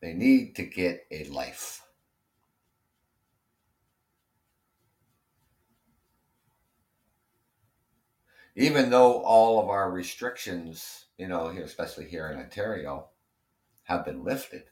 [0.00, 1.82] They need to get a life.
[8.54, 13.08] Even though all of our restrictions, you know, especially here in Ontario,
[13.86, 14.64] have been lifted,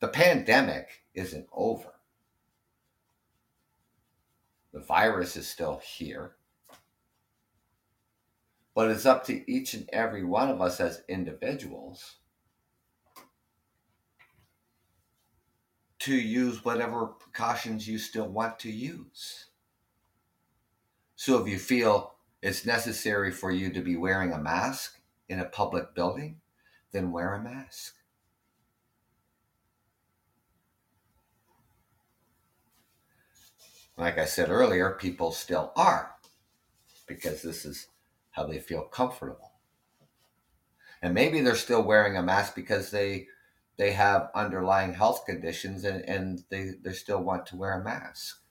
[0.00, 1.92] the pandemic isn't over.
[4.72, 6.36] The virus is still here.
[8.74, 12.16] But it's up to each and every one of us as individuals
[16.00, 19.46] to use whatever precautions you still want to use.
[21.16, 25.44] So if you feel it's necessary for you to be wearing a mask in a
[25.44, 26.40] public building,
[26.92, 27.97] then wear a mask.
[33.98, 36.14] Like I said earlier, people still are
[37.06, 37.88] because this is
[38.30, 39.52] how they feel comfortable.
[41.02, 43.26] And maybe they're still wearing a mask because they
[43.76, 48.42] they have underlying health conditions and, and they, they still want to wear a mask.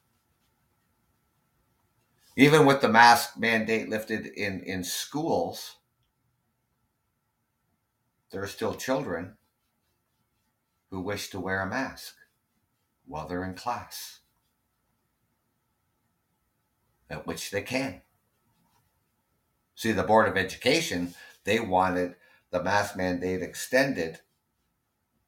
[2.37, 5.77] Even with the mask mandate lifted in, in schools,
[8.31, 9.35] there are still children
[10.91, 12.15] who wish to wear a mask
[13.05, 14.21] while they're in class,
[17.09, 18.01] at which they can.
[19.75, 22.15] See, the Board of Education, they wanted
[22.51, 24.19] the mask mandate extended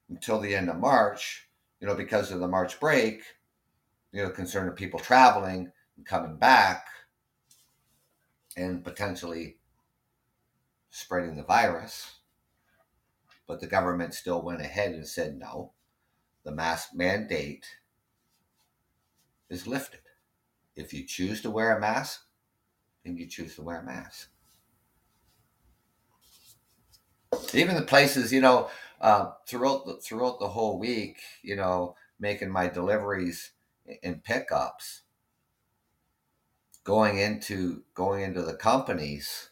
[0.09, 1.47] until the end of March,
[1.79, 3.21] you know, because of the March break,
[4.11, 6.87] you know, concern of people traveling and coming back
[8.57, 9.57] and potentially
[10.89, 12.15] spreading the virus.
[13.47, 15.73] But the government still went ahead and said no,
[16.43, 17.65] the mask mandate
[19.49, 20.01] is lifted.
[20.79, 22.21] If you choose to wear a mask,
[23.03, 24.29] then you choose to wear a mask.
[27.53, 28.69] Even the places, you know,
[29.01, 33.51] uh, throughout the, throughout the whole week, you know, making my deliveries
[34.01, 35.01] and pickups,
[36.85, 39.49] going into going into the companies,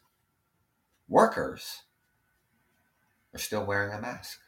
[1.09, 1.83] workers
[3.33, 4.39] are still wearing a mask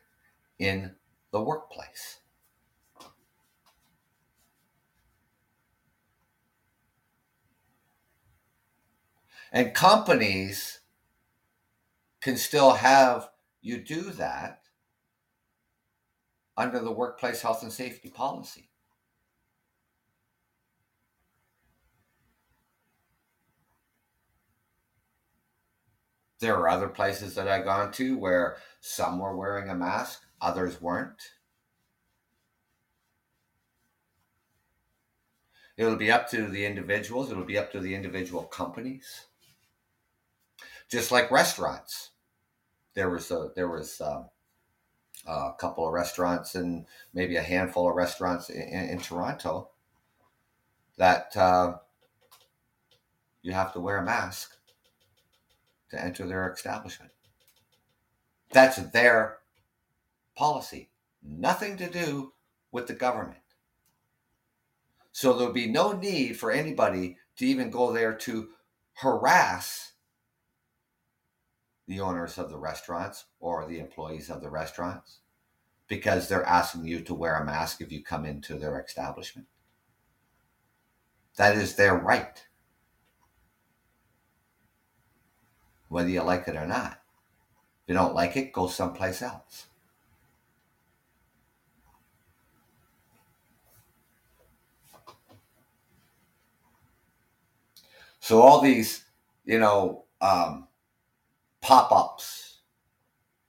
[0.58, 0.96] in
[1.32, 2.20] the workplace.
[9.52, 10.80] And companies
[12.22, 13.30] can still have
[13.62, 14.62] you do that
[16.56, 18.70] under the workplace health and safety policy.
[26.40, 30.82] There are other places that I've gone to where some were wearing a mask, others
[30.82, 31.22] weren't.
[35.76, 39.28] It'll be up to the individuals, it'll be up to the individual companies.
[40.90, 42.12] Just like restaurants.
[42.96, 44.30] There was a there was um,
[45.28, 49.70] a couple of restaurants and maybe a handful of restaurants in, in, in Toronto
[50.98, 51.76] that uh,
[53.42, 54.56] you have to wear a mask
[55.92, 57.12] to enter their establishment.
[58.52, 59.38] That's their
[60.36, 60.90] policy,
[61.24, 62.34] nothing to do
[62.72, 63.38] with the government.
[65.12, 68.50] So there'll be no need for anybody to even go there to
[68.96, 69.94] harass
[71.90, 75.22] the owners of the restaurants or the employees of the restaurants
[75.88, 79.48] because they're asking you to wear a mask if you come into their establishment.
[81.38, 82.46] That is their right,
[85.88, 87.02] whether you like it or not.
[87.84, 89.66] If you don't like it, go someplace else.
[98.20, 99.06] So all these,
[99.44, 100.69] you know, um,
[101.70, 102.62] pop ups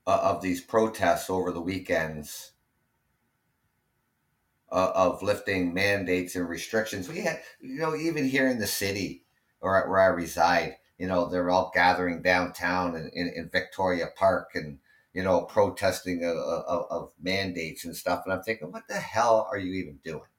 [0.07, 2.53] uh, of these protests over the weekends
[4.71, 7.09] uh, of lifting mandates and restrictions.
[7.09, 9.25] We had, you know, even here in the city
[9.63, 14.51] or where I reside, you know, they're all gathering downtown in, in, in Victoria Park
[14.55, 14.81] and,
[15.15, 18.25] you know, protesting of, of, of mandates and stuff.
[18.27, 20.30] And I'm thinking, what the hell are you even doing?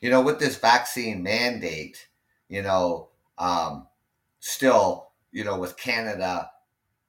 [0.00, 2.08] You know, with this vaccine mandate,
[2.48, 3.86] you know, um,
[4.40, 6.50] still, you know, with Canada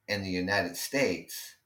[0.08, 1.56] and the United States,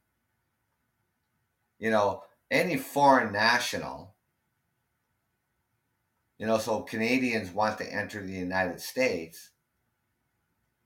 [1.79, 4.15] you know, any foreign national,
[6.39, 9.51] you know, so Canadians want to enter the United States,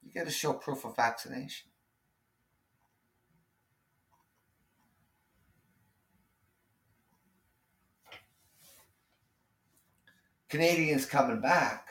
[0.03, 1.70] You got to show proof of vaccination.
[10.51, 11.86] Canadians coming back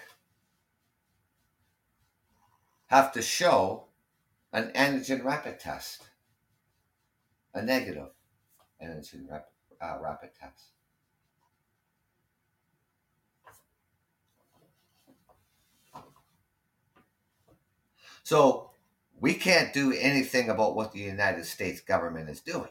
[2.88, 3.86] have to show
[4.52, 6.04] an antigen rapid test,
[7.54, 8.10] a negative
[8.84, 9.48] antigen rapid,
[9.82, 10.74] uh, rapid test.
[18.24, 18.72] So
[19.22, 22.70] we can't do anything about what the United States government is doing.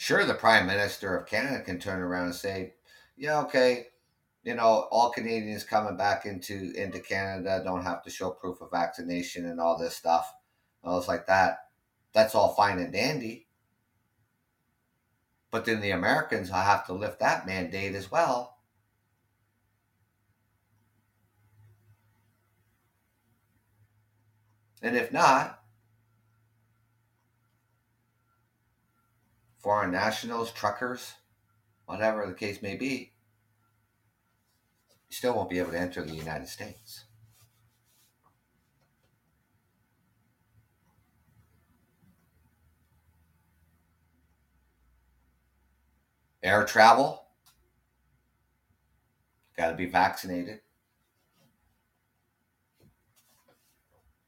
[0.00, 2.72] Sure, the Prime Minister of Canada can turn around and say,
[3.18, 3.88] yeah, okay,
[4.42, 8.70] you know, all Canadians coming back into into Canada don't have to show proof of
[8.70, 10.32] vaccination and all this stuff.
[10.82, 11.66] I was like that.
[12.14, 13.46] That's all fine and dandy.
[15.50, 18.56] But then the Americans will have to lift that mandate as well.
[24.80, 25.59] And if not,
[29.60, 31.14] foreign nationals, truckers,
[31.86, 33.12] whatever the case may be,
[35.08, 37.04] you still won't be able to enter the United States.
[46.42, 47.24] Air travel,
[49.58, 50.60] got to be vaccinated.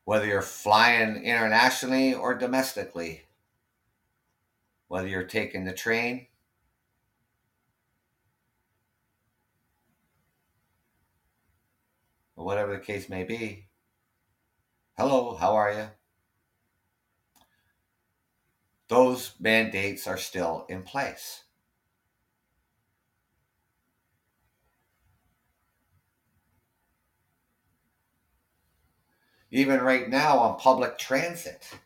[0.05, 3.23] Whether you're flying internationally or domestically,
[4.93, 6.27] whether you're taking the train,
[12.37, 13.69] or whatever the case may be.
[14.99, 15.87] Hello, how are you?
[18.89, 21.45] Those mandates are still in place.
[29.51, 31.79] Even right now on public transit,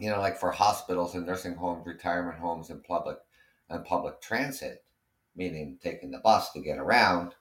[0.00, 3.18] you know, like for hospitals and nursing homes, retirement homes, and public
[3.68, 4.82] and public transit,
[5.36, 7.34] meaning taking the bus to get around,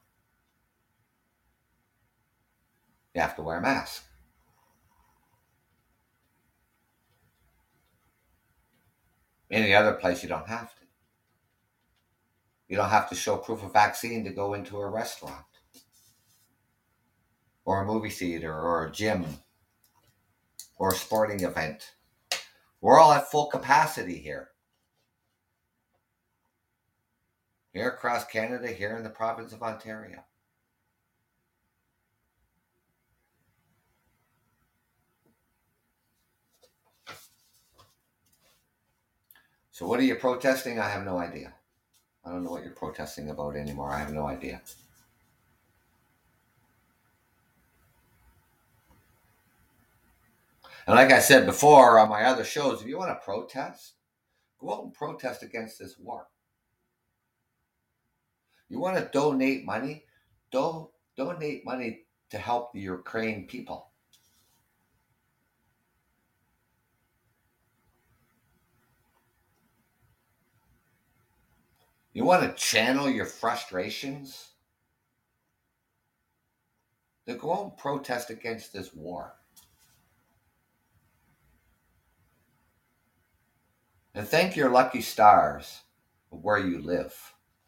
[3.15, 4.03] you have to wear a mask.
[9.49, 10.81] Any other place, you don't have to.
[12.67, 15.45] You don't have to show proof of vaccine to go into a restaurant
[17.65, 19.25] or a movie theater or a gym
[20.75, 21.93] or a sporting event.
[22.81, 24.49] We're all at full capacity here.
[27.73, 30.23] Here across Canada, here in the province of Ontario.
[39.71, 40.79] So, what are you protesting?
[40.79, 41.53] I have no idea.
[42.25, 43.91] I don't know what you're protesting about anymore.
[43.91, 44.61] I have no idea.
[50.87, 53.93] And like I said before on my other shows, if you want to protest,
[54.59, 56.27] go out and protest against this war.
[58.69, 60.05] You want to donate money?
[60.51, 63.89] Don't donate money to help the Ukraine people.
[72.13, 74.49] You want to channel your frustrations?
[77.25, 79.38] Then go out and protest against this war.
[84.19, 85.83] And thank your lucky stars
[86.29, 87.15] where you live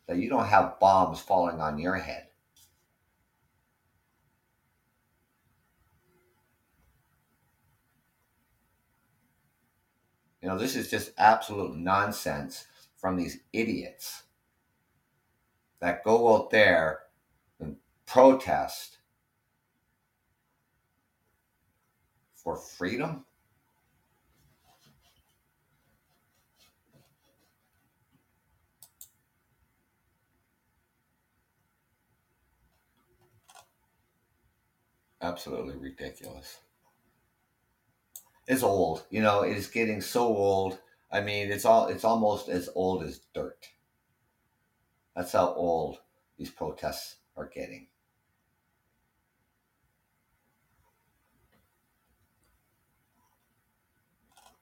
[0.05, 2.27] that you don't have bombs falling on your head.
[10.41, 14.23] You know, this is just absolute nonsense from these idiots
[15.79, 17.03] that go out there
[17.61, 18.97] and protest
[22.35, 23.23] for freedom?
[35.21, 36.59] Absolutely ridiculous.
[38.47, 40.77] It's old, you know, it is getting so old.
[41.11, 43.69] I mean, it's all it's almost as old as dirt.
[45.15, 45.99] That's how old
[46.37, 47.87] these protests are getting.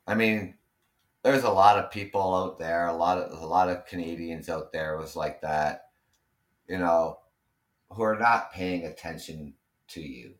[0.07, 0.55] I mean,
[1.23, 4.71] there's a lot of people out there, a lot of a lot of Canadians out
[4.73, 5.91] there was like that,
[6.69, 7.19] you know,
[7.91, 9.55] who are not paying attention
[9.89, 10.38] to you.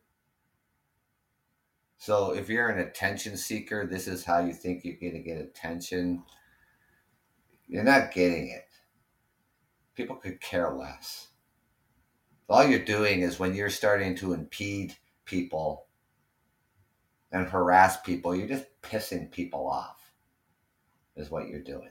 [2.00, 5.38] So if you're an attention seeker, this is how you think you're going to get
[5.38, 6.24] attention.
[7.68, 8.64] You're not getting it
[10.00, 11.28] people could care less.
[12.48, 14.96] all you're doing is when you're starting to impede
[15.26, 15.86] people
[17.30, 20.12] and harass people, you're just pissing people off,
[21.16, 21.90] is what you're doing.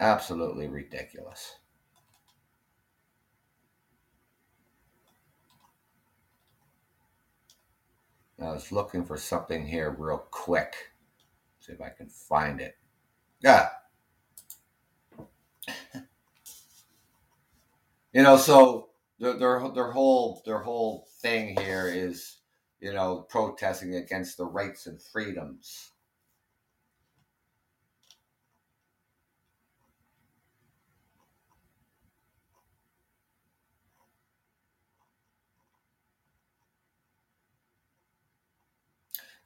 [0.00, 1.56] Absolutely ridiculous.
[8.40, 10.74] I was looking for something here real quick.
[11.60, 12.76] See if I can find it.
[13.40, 13.68] Yeah.
[18.12, 22.38] you know, so their, their their whole their whole thing here is,
[22.80, 25.92] you know, protesting against the rights and freedoms.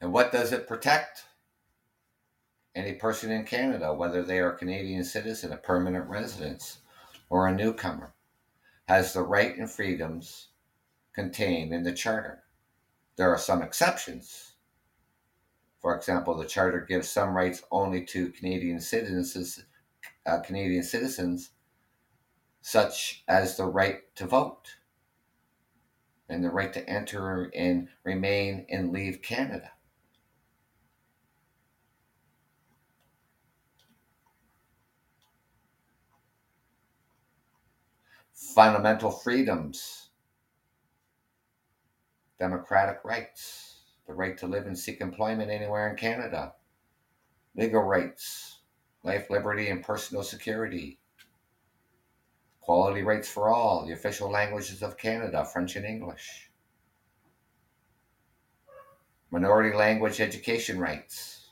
[0.01, 1.25] And what does it protect?
[2.73, 6.77] Any person in Canada, whether they are a Canadian citizen, a permanent resident,
[7.29, 8.13] or a newcomer,
[8.87, 10.47] has the right and freedoms
[11.13, 12.43] contained in the Charter.
[13.15, 14.53] There are some exceptions.
[15.81, 19.63] For example, the Charter gives some rights only to Canadian citizens,
[20.25, 21.51] uh, Canadian citizens,
[22.61, 24.77] such as the right to vote
[26.29, 29.71] and the right to enter and remain and leave Canada.
[38.53, 40.09] Fundamental freedoms,
[42.39, 46.53] democratic rights, the right to live and seek employment anywhere in Canada,
[47.55, 48.59] legal rights,
[49.03, 50.99] life, liberty, and personal security,
[52.59, 56.51] quality rights for all, the official languages of Canada, French and English,
[59.31, 61.49] minority language education rights.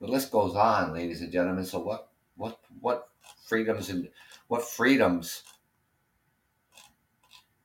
[0.00, 1.64] The list goes on, ladies and gentlemen.
[1.64, 3.08] So what what what
[3.48, 4.08] freedoms and
[4.48, 5.44] what freedoms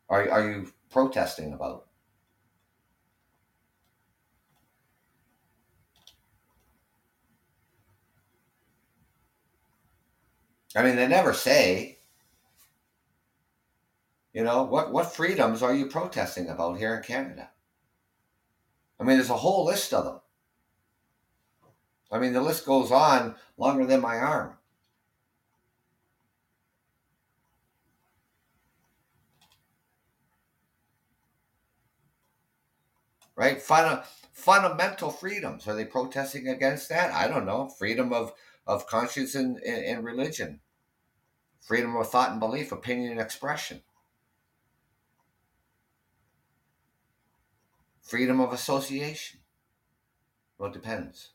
[0.09, 1.87] are, are you protesting about?
[10.75, 11.99] I mean, they never say,
[14.33, 17.49] you know, what, what freedoms are you protesting about here in Canada?
[18.99, 20.19] I mean, there's a whole list of them.
[22.11, 24.57] I mean, the list goes on longer than my arm.
[33.35, 33.61] Right?
[33.61, 35.67] Funda- fundamental freedoms.
[35.67, 37.13] Are they protesting against that?
[37.13, 37.69] I don't know.
[37.69, 38.33] Freedom of,
[38.67, 40.61] of conscience and, and, and religion,
[41.61, 43.81] freedom of thought and belief, opinion and expression,
[48.01, 49.39] freedom of association.
[50.57, 51.32] Well, it depends.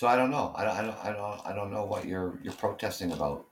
[0.00, 0.54] So I don't know.
[0.56, 3.44] I don't, I don't, I don't, I don't know what you're you're protesting about.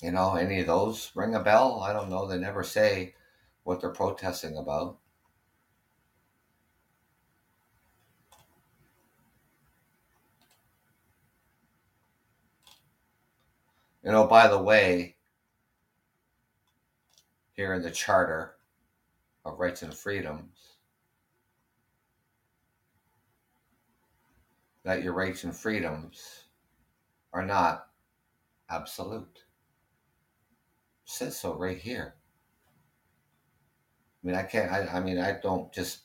[0.00, 1.80] You know, any of those ring a bell?
[1.80, 2.28] I don't know.
[2.28, 3.16] They never say
[3.64, 4.98] what they're protesting about.
[14.04, 15.16] You know, by the way,
[17.54, 18.54] here in the Charter
[19.44, 20.55] of Rights and Freedoms,
[24.86, 26.44] that your rights and freedoms
[27.32, 27.88] are not
[28.70, 29.42] absolute.
[31.04, 32.14] It says so right here.
[34.22, 36.02] I mean, I can't, I, I mean, I don't just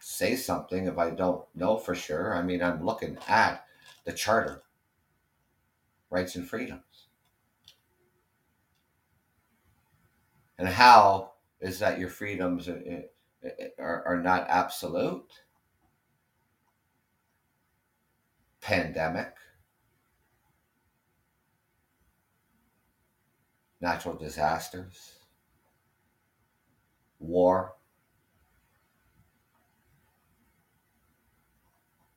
[0.00, 2.36] say something if I don't know for sure.
[2.36, 3.66] I mean, I'm looking at
[4.04, 4.64] the Charter,
[6.10, 7.06] rights and freedoms.
[10.58, 13.04] And how is that your freedoms are,
[13.78, 15.30] are, are not absolute?
[18.62, 19.34] Pandemic,
[23.80, 25.16] natural disasters,
[27.18, 27.74] war.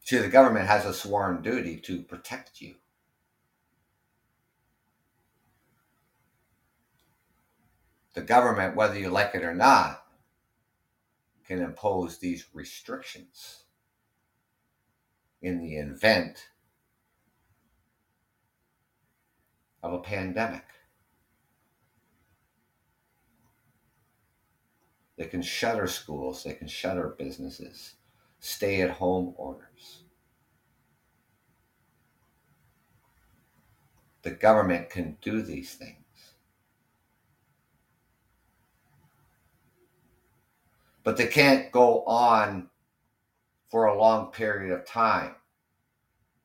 [0.04, 2.76] See, the government has a sworn duty to protect you.
[8.14, 10.06] The government, whether you like it or not,
[11.46, 13.65] can impose these restrictions
[15.46, 16.50] in the event
[19.84, 20.64] of a pandemic.
[25.18, 27.94] They can shutter schools, they can shutter businesses,
[28.40, 30.02] stay at home orders.
[34.24, 36.00] The government can do these things.
[41.04, 42.72] But they can't go on
[43.76, 45.36] for a long period of time.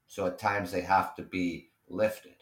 [0.09, 2.35] So at times they have to be lifted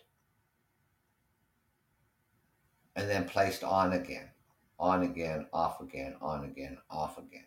[2.96, 4.30] and then placed on again,
[4.80, 7.44] on again, off again, on again, off again.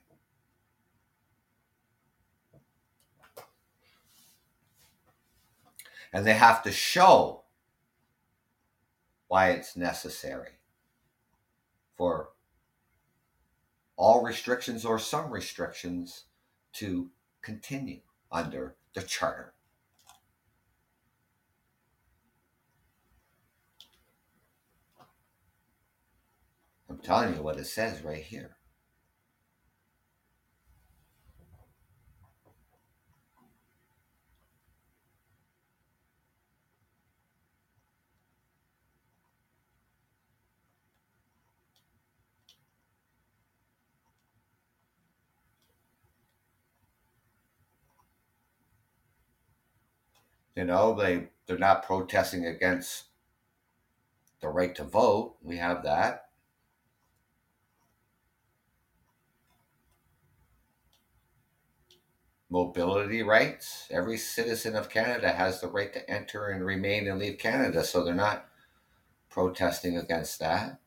[6.14, 7.46] And they have to show
[9.30, 10.60] why it's necessary
[11.98, 12.30] for
[13.98, 16.26] all restrictions or some restrictions
[16.74, 17.10] to
[17.42, 19.54] continue under the charter.
[26.89, 28.58] I'm telling you what it says right here.
[50.62, 53.05] You know, they they're not protesting against
[54.41, 55.38] the right to vote.
[55.41, 56.28] We have that.
[62.47, 63.88] Mobility rights.
[63.89, 68.03] Every citizen of Canada has the right to enter and remain and leave Canada, so
[68.03, 68.45] they're not
[69.32, 70.80] protesting against that.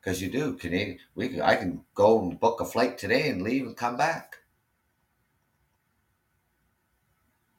[0.00, 0.98] Because you do, Canadian.
[1.14, 4.38] We, I can go and book a flight today and leave and come back.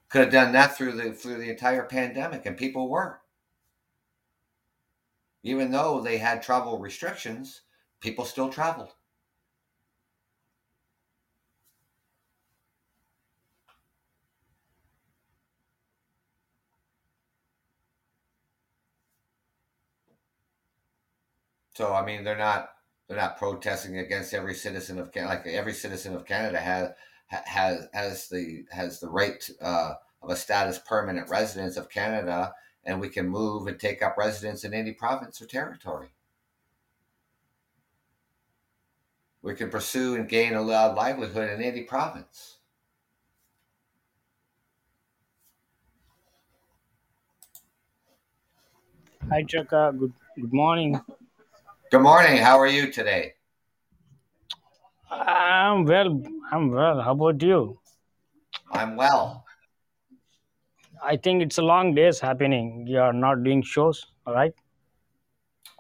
[0.10, 3.22] Could have done that through the through the entire pandemic, and people were.
[5.44, 7.62] Even though they had travel restrictions,
[8.00, 8.94] people still traveled.
[21.74, 22.70] So I mean, they're not
[23.08, 25.34] they're not protesting against every citizen of Canada.
[25.34, 26.90] Like every citizen of Canada has
[27.30, 32.54] has has the has the right uh, of a status permanent residence of Canada,
[32.84, 36.10] and we can move and take up residence in any province or territory.
[39.42, 42.58] We can pursue and gain a livelihood in any province.
[49.30, 49.94] Hi, Chaka.
[49.98, 51.00] Good good morning.
[51.92, 52.38] Good morning.
[52.38, 53.36] How are you today?
[55.12, 56.22] I'm well.
[56.52, 57.02] I'm well.
[57.02, 57.80] How about you?
[58.72, 59.46] I'm well.
[61.04, 62.86] I think it's a long days happening.
[62.88, 64.54] You are not doing shows, all right?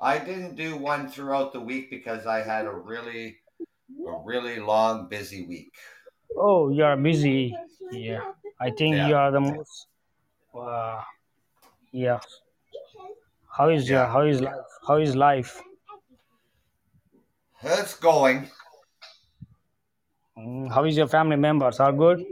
[0.02, 3.38] I didn't do one throughout the week because I had a really
[4.08, 5.74] a really long busy week.
[6.38, 7.56] Oh, you are busy.
[7.92, 8.22] Yeah.
[8.60, 9.16] I think you Yeah.
[9.24, 9.88] are the most.
[10.56, 11.02] Uh,
[11.92, 12.20] yeah.
[13.58, 14.12] How is your Yeah.
[14.12, 14.66] How is life?
[14.88, 15.62] How is life?
[17.62, 18.50] It's going.
[20.40, 21.80] Mm, How is your family members?
[21.80, 22.26] Are good?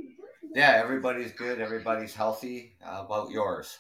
[0.53, 1.61] Yeah, everybody's good.
[1.61, 2.75] Everybody's healthy.
[2.81, 3.79] How about yours?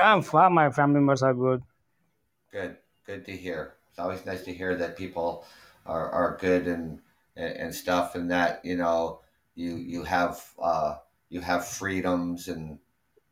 [0.00, 0.54] I'm fine.
[0.54, 1.62] My family members are good.
[2.50, 2.76] Good.
[3.04, 3.76] Good to hear.
[3.90, 5.44] It's always nice to hear that people
[5.86, 7.00] are, are good and,
[7.36, 9.20] and and stuff, and that you know
[9.54, 10.96] you you have uh,
[11.30, 12.78] you have freedoms and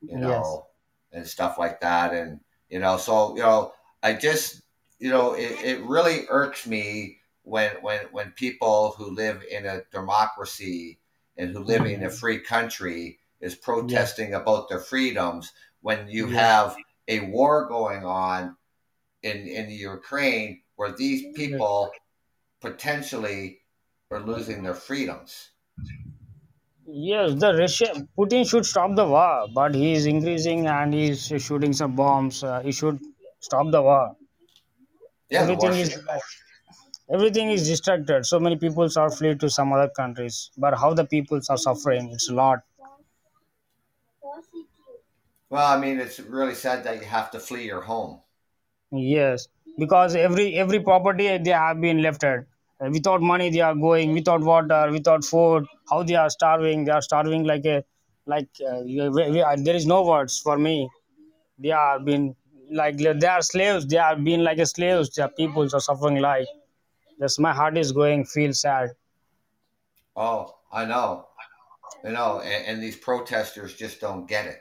[0.06, 0.20] you Yes.
[0.20, 0.68] know
[1.12, 4.62] and stuff like that, and you know so you know I just
[4.98, 9.84] you know it, it really irks me when when when people who live in a
[9.92, 11.00] democracy
[11.36, 12.10] and who live in a Mhm.
[12.10, 16.30] free country is protesting about their freedoms when you Yes.
[16.30, 18.56] have a war going on
[19.22, 22.00] in in Ukraine where these people
[22.60, 23.62] potentially
[24.10, 25.52] are losing their freedoms.
[26.86, 31.26] Yes, the Russia Putin should stop the war, but he is increasing and he is
[31.26, 32.42] shooting some bombs.
[32.42, 32.98] Uh, he should
[33.40, 34.16] stop the war.
[35.30, 35.96] Yeah, the war is
[37.10, 38.26] everything is distracted.
[38.26, 42.10] So many people are flee to some other countries, but how the peoples are suffering?
[42.12, 42.60] It's a lot.
[45.50, 48.22] Well, I mean, it's really sad that you have to flee your home.
[48.90, 49.46] Yes,
[49.78, 52.40] because every every property they have been left at.
[52.80, 54.12] Uh, Without money, they are going.
[54.12, 56.84] Without water, without food, how they are starving?
[56.84, 57.84] They are starving like a
[58.26, 60.90] like uh, we- there is no words for me.
[61.58, 62.36] They are been
[62.72, 63.86] like they are slaves.
[63.86, 65.14] They are being like a slaves.
[65.14, 66.48] Their peoples are suffering like.
[67.18, 68.24] Just my heart is going.
[68.24, 68.90] Feel sad.
[70.14, 71.28] Oh, I know,
[72.04, 74.60] I know, and, and these protesters just don't get it.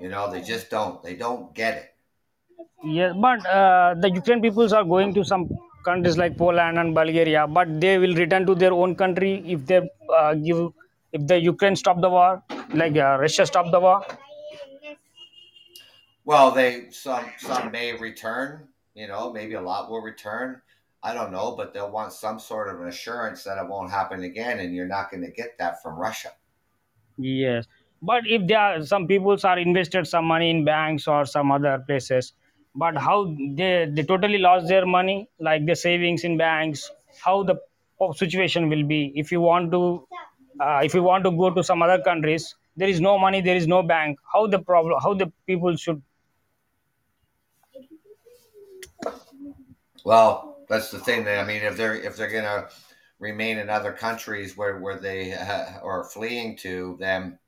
[0.00, 1.02] You know, they just don't.
[1.02, 1.94] They don't get it.
[2.84, 5.48] Yes, but uh, the Ukraine peoples are going to some
[5.84, 9.80] countries like Poland and Bulgaria, but they will return to their own country if they
[10.16, 10.72] uh, give
[11.12, 12.42] if the Ukraine stop the war,
[12.74, 14.04] like uh, Russia stop the war.
[16.24, 18.68] Well, they some some may return.
[18.98, 20.60] You know, maybe a lot will return.
[21.02, 24.24] I don't know, but they'll want some sort of an assurance that it won't happen
[24.24, 26.32] again, and you're not going to get that from Russia.
[27.18, 27.66] Yes,
[28.02, 31.78] but if there are some people are invested some money in banks or some other
[31.86, 32.32] places,
[32.74, 33.18] but how
[33.60, 36.90] they they totally lost their money, like the savings in banks,
[37.24, 37.56] how the
[38.14, 39.82] situation will be if you want to
[40.60, 43.56] uh, if you want to go to some other countries, there is no money, there
[43.56, 44.18] is no bank.
[44.32, 45.00] How the problem?
[45.02, 46.02] How the people should?
[50.08, 51.24] Well, that's the thing.
[51.24, 52.70] That, I mean, if they're if they're going to
[53.18, 57.38] remain in other countries where where they ha- are fleeing to, then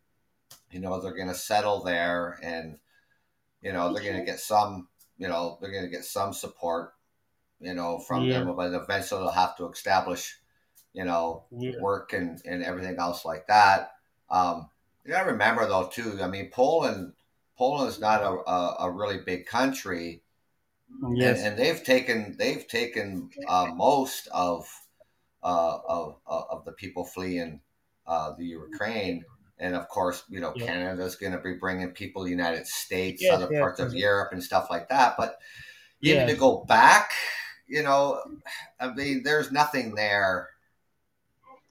[0.70, 2.78] you know they're going to settle there, and
[3.62, 4.88] you know they're going to get some.
[5.18, 6.94] You know they're going to get some support.
[7.60, 10.38] You know from Yeah, them, but eventually they'll have to establish.
[10.92, 13.92] You know yeah, work and and everything else like that.
[14.30, 14.70] Um,
[15.04, 16.18] you got to remember though too.
[16.22, 17.14] I mean, Poland
[17.56, 20.22] Poland is not a, a, a really big country
[21.14, 24.66] yes, and they've taken they've taken uh, most of
[25.42, 27.60] uh, of uh, of the people fleeing
[28.06, 29.24] uh, the Ukraine,
[29.58, 33.22] and of course, you know, yeah, Canada's going to be bringing people, the United States,
[33.22, 35.14] yes, other yes, parts of Europe, and stuff like that.
[35.16, 35.36] But
[36.02, 37.12] even to go back,
[37.66, 38.20] you know,
[38.80, 40.48] I mean, there's nothing there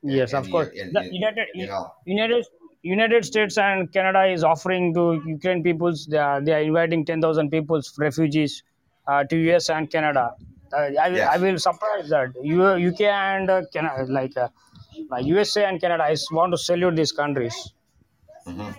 [0.02, 0.32] yes.
[0.32, 1.94] in Of the course, in, in United you know.
[2.06, 2.46] United
[2.82, 6.06] United States and Canada is offering to Ukraine peoples.
[6.06, 8.64] They are, they are inviting ten thousand peoples refugees
[9.30, 10.26] to US and Canada.
[10.74, 14.50] Uh, I will I will surprise that U, UK and uh, Canada like uh,
[15.10, 16.04] like USA and Canada.
[16.04, 17.58] I want to salute these countries.
[18.46, 18.72] hmm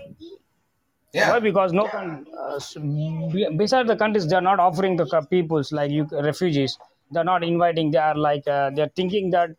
[1.12, 1.38] Why?
[1.40, 5.90] Because no uh, s- be- beside the countries, they are not offering the peoples like
[5.90, 6.78] you refugees.
[7.12, 7.90] They are not inviting.
[7.90, 9.50] They are like uh, they are thinking that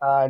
[0.00, 0.28] uh,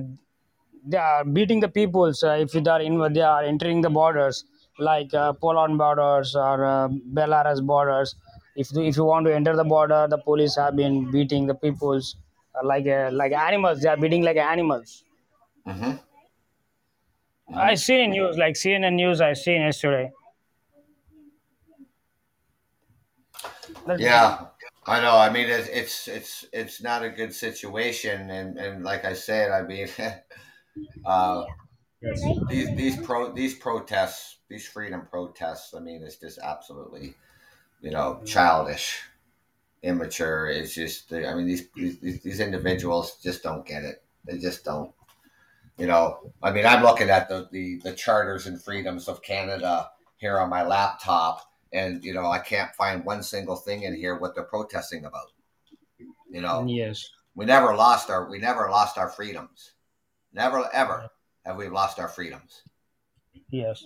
[0.87, 4.45] they are beating the peoples uh, if they are in they are entering the borders
[4.79, 8.15] like uh, Poland borders or uh, Belarus borders.
[8.57, 12.17] If if you want to enter the border, the police have been beating the peoples
[12.55, 13.81] uh, like uh, like animals.
[13.83, 15.05] They are beating like animals.
[15.65, 15.99] hmm
[17.55, 19.23] I hmm seen in news like CNN news.
[19.23, 20.13] I seen yesterday.
[23.87, 24.49] That, Yeah,
[24.87, 25.17] I know.
[25.17, 29.51] I mean, it's it's it's it's not a good situation, and and like I said,
[29.51, 29.89] I mean,
[31.05, 31.47] uh,
[32.01, 32.23] yes.
[32.49, 35.75] these these pro these protests, these freedom protests.
[35.75, 37.17] I mean, it's just absolutely
[37.83, 39.03] you know childish,
[39.83, 40.47] immature.
[40.49, 44.03] It's just I mean these these these individuals just don't get it.
[44.25, 44.93] They just don't.
[45.79, 49.91] You know, I mean, I'm looking at the the, the charters and freedoms of Canada
[50.17, 51.41] here on my laptop,
[51.73, 55.33] and you know, I can't find one single thing in here what they're protesting about.
[56.31, 57.11] You know, Yes.
[57.35, 59.73] we never lost our we never lost our freedoms.
[60.33, 61.09] Never ever
[61.45, 62.63] have we lost our freedoms.
[63.51, 63.85] Yes,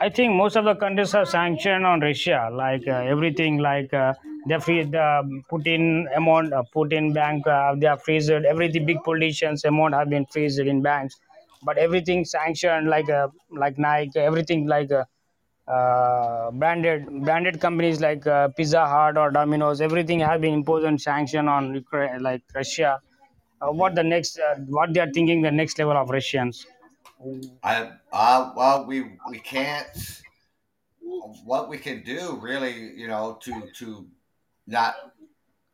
[0.00, 4.12] I think most of the countries have sanctioned on Russia, like uh, everything, like uh,
[4.46, 5.06] they free the
[5.50, 8.84] Putin amount, uh, Putin bank, uh, they have freezed everything.
[8.86, 11.18] Big politicians amount have been freezed in banks,
[11.62, 15.04] but everything sanctioned, like uh, like Nike, everything like uh,
[15.70, 20.98] uh, branded branded companies like uh, Pizza Hut or Domino's, everything has been imposed on
[20.98, 23.00] sanction on Ukraine, like Russia.
[23.60, 24.38] Uh, what the next?
[24.38, 26.66] Uh, what they are thinking the next level of Russians?
[27.62, 29.86] I uh, well, we we can't.
[31.44, 34.06] What we can do, really, you know, to to
[34.66, 34.94] not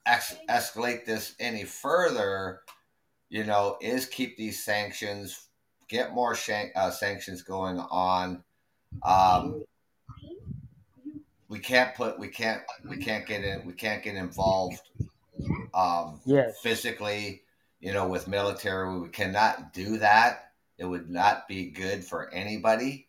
[0.07, 2.61] ex- escalate this any further,
[3.29, 5.49] you know, is keep these sanctions,
[5.89, 8.43] get more shank, uh, sanctions going on.
[9.03, 9.65] Um,
[11.49, 14.81] we can't put, we can't, we can't get in, we can't get involved
[15.75, 16.59] um, Yes.
[16.63, 17.43] physically,
[17.81, 18.99] you know, with military.
[19.01, 20.50] We cannot do that.
[20.81, 23.07] It would not be good for anybody,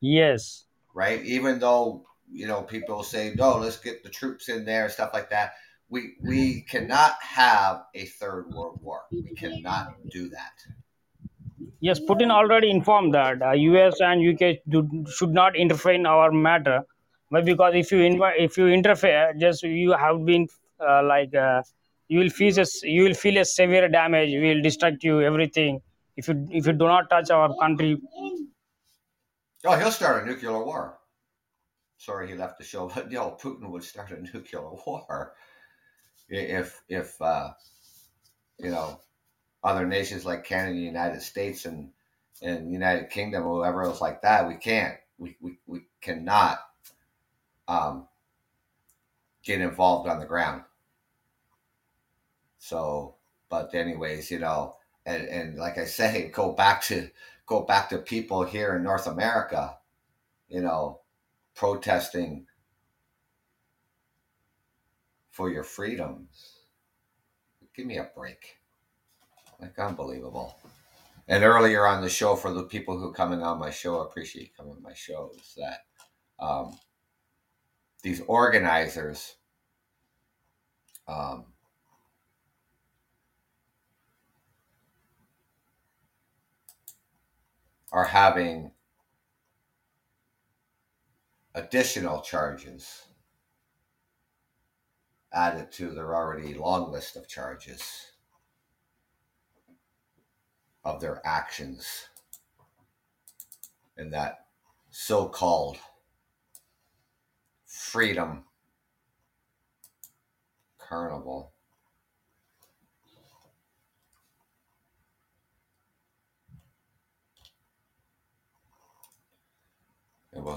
[0.00, 0.66] Yes.
[0.94, 1.20] right?
[1.24, 5.10] Even though you know people say, "No, let's get the troops in there," and stuff
[5.12, 5.54] like that.
[5.88, 9.00] We we cannot have a third world war.
[9.10, 10.54] We cannot do that.
[11.80, 16.30] Yes, Putin already informed that uh, US and UK do, should not interfere in our
[16.30, 16.84] matter,
[17.32, 20.46] but because if you inv- if you interfere, just you have been
[20.78, 21.62] uh, like uh,
[22.06, 24.30] you will feel a, you will feel a severe damage.
[24.30, 25.82] We will distract you everything
[26.16, 28.00] if you if you do not touch our country.
[29.64, 30.98] Oh, he'll start a nuclear war.
[31.96, 35.34] Sorry, he left the show, but you know, Putin would start a nuclear war
[36.28, 37.50] if if uh,
[38.58, 39.00] you know
[39.62, 41.90] other nations like Canada, United States, and
[42.40, 44.48] and United Kingdom, or whoever else like that.
[44.48, 44.96] We can't.
[45.18, 46.58] We we, we cannot
[47.68, 48.08] um,
[49.44, 50.62] get involved on the ground.
[52.58, 53.16] So,
[53.48, 54.76] but anyways, you know,
[55.06, 57.10] and and like I say, go back to
[57.46, 59.76] go back to people here in North America,
[60.48, 61.00] you know,
[61.54, 62.46] protesting
[65.30, 66.58] for your freedoms.
[67.74, 68.58] Give me a break.
[69.60, 70.58] Like unbelievable.
[71.28, 74.56] And earlier on the show, for the people who coming on my show, I appreciate
[74.56, 75.84] coming on my show, is that
[76.44, 76.76] um,
[78.02, 79.36] these organizers
[81.06, 81.44] um,
[87.92, 88.72] are having
[91.54, 93.02] additional charges
[95.32, 98.12] added to their already long list of charges
[100.84, 102.08] of their actions
[103.96, 104.46] in that
[104.90, 105.78] so called
[107.66, 108.44] freedom
[110.78, 111.51] carnival.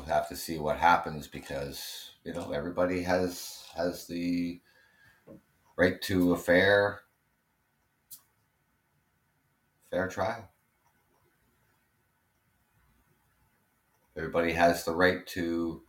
[0.08, 4.62] Have to see what happens because you know everybody has has the
[5.78, 7.02] right to a fair
[9.92, 10.50] fair trial.
[14.18, 15.82] Everybody has the right to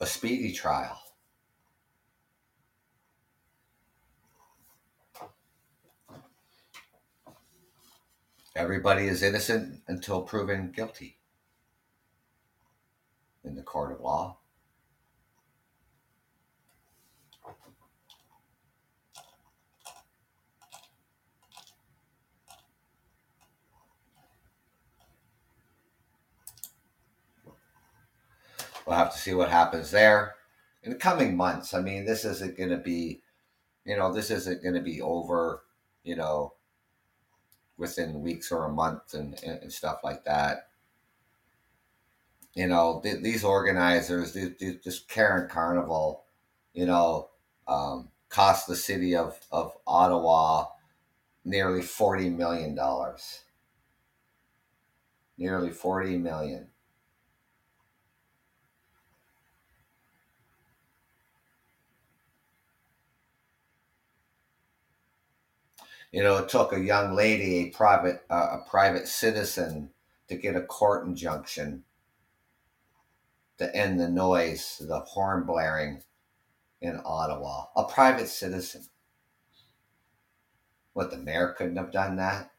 [0.00, 1.00] a speedy trial.
[8.56, 11.18] Everybody is innocent until proven guilty
[13.44, 14.38] in the court of law.
[28.86, 30.34] We'll have to see what happens there
[30.82, 31.72] in the coming months.
[31.72, 33.22] I mean, this isn't going to be,
[33.84, 35.62] you know, this isn't going to be over,
[36.02, 36.54] you know,
[37.78, 40.68] within weeks or a month and, and stuff like that.
[42.54, 46.24] You know, th- these organizers, th- th- this Karen Carnival,
[46.72, 47.30] you know,
[47.66, 50.66] um, cost the city of, of Ottawa
[51.44, 52.78] nearly $40 million.
[55.38, 56.72] Nearly 40 million.
[66.12, 69.90] You know, it took a young lady, a private uh, a private citizen,
[70.28, 71.84] to get a court injunction
[73.58, 76.02] to end the noise, the horn blaring
[76.80, 77.66] in Ottawa.
[77.76, 78.84] A private citizen.
[80.92, 82.50] What the mayor couldn't have done that.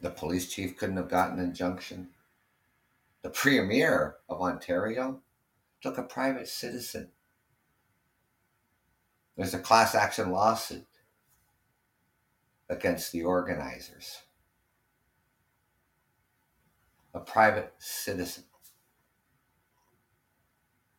[0.00, 2.08] The police chief couldn't have gotten an injunction.
[3.22, 5.20] The premier of Ontario
[5.80, 7.10] took a private citizen
[9.36, 10.86] there's a class action lawsuit
[12.68, 14.22] against the organizers.
[17.14, 18.44] A private citizen.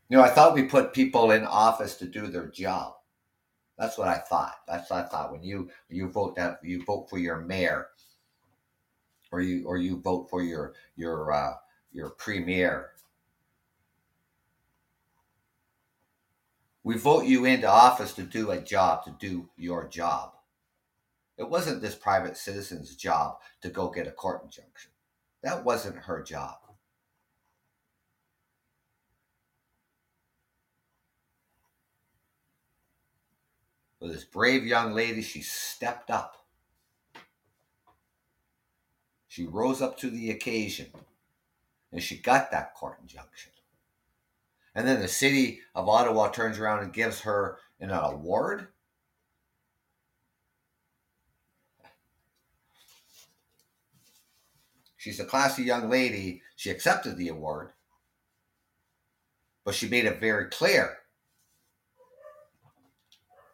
[0.09, 2.93] You know, I thought we put people in office to do their job.
[3.77, 4.57] That's what I thought.
[4.67, 5.31] That's what I thought.
[5.31, 7.87] When you you vote that you vote for your mayor,
[9.31, 11.53] or you or you vote for your your uh,
[11.91, 12.93] your premier,
[16.83, 20.33] We vote you into office to do a job, to do your job.
[21.37, 24.91] It wasn't this private citizen's job to go get a court injunction.
[25.43, 26.55] That wasn't her job.
[33.99, 36.37] But this brave young lady, she stepped up.
[39.27, 40.87] She rose up to the occasion
[41.91, 43.51] and she got that court injunction.
[44.75, 48.67] And then the city of Ottawa turns around and gives her an award.
[55.03, 56.41] She's a classy young lady.
[56.55, 57.73] She accepted the award,
[59.65, 60.99] but she made it very clear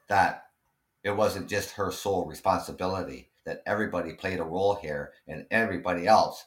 [0.09, 0.43] that
[1.03, 6.45] it wasn't just her sole responsibility, that everybody played a role here and everybody else,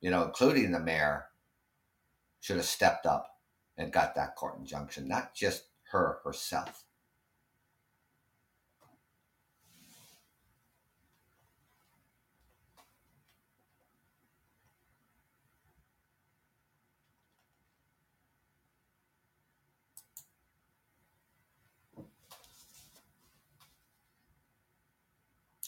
[0.00, 1.24] you know, including the mayor,
[2.38, 3.40] should have stepped up
[3.76, 6.84] and got that court injunction, not just her herself.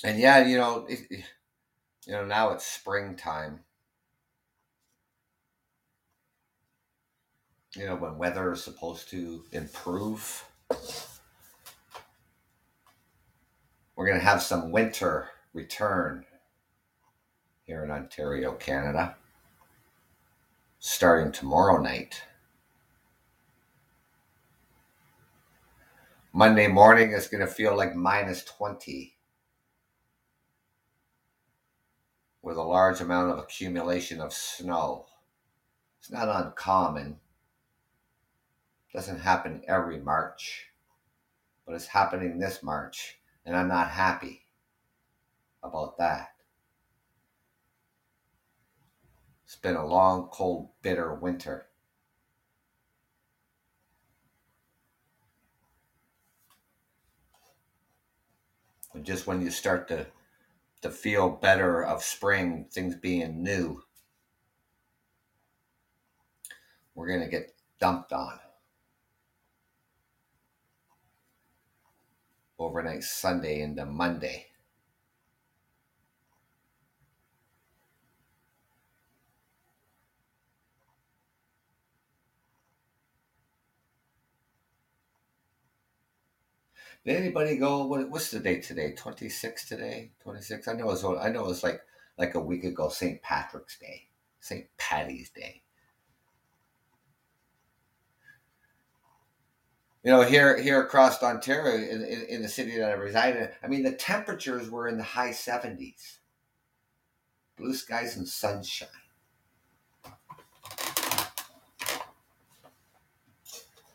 [0.04, 3.60] And yeah, you know, it, you know, now it's springtime
[7.76, 10.44] you know, when weather is supposed to improve.
[13.94, 16.24] We're going to have some winter return
[17.62, 19.16] here in Ontario, Canada,
[20.78, 22.22] starting tomorrow night.
[26.32, 29.18] Monday morning is going to feel like minus 20
[32.48, 35.04] with a large amount of accumulation of snow.
[35.98, 37.18] It's not uncommon.
[38.94, 40.70] Doesn't happen every March,
[41.66, 44.46] but it's happening this March, and I'm not happy
[45.62, 46.36] about that.
[49.44, 51.66] It's been a long, cold, bitter winter.
[58.94, 60.06] And just when you start to
[60.82, 63.82] to feel better of spring, things being new,
[66.94, 68.38] we're going to get dumped on.
[72.59, 74.46] Overnight Sunday into Monday.
[87.04, 87.86] Did anybody go?
[87.86, 88.92] What, what's the date today?
[88.92, 90.12] Twenty six today.
[90.22, 90.68] Twenty six.
[90.68, 91.04] I know it was.
[91.04, 91.80] I know it was like
[92.18, 92.88] like a week ago.
[92.88, 93.22] St.
[93.22, 94.08] Patrick's Day.
[94.40, 94.66] St.
[94.76, 95.62] Patty's Day.
[100.04, 103.48] You know, here here across Ontario, in, in, in the city that I reside in,
[103.62, 106.20] I mean, the temperatures were in the high seventies.
[107.56, 108.88] Blue skies and sunshine.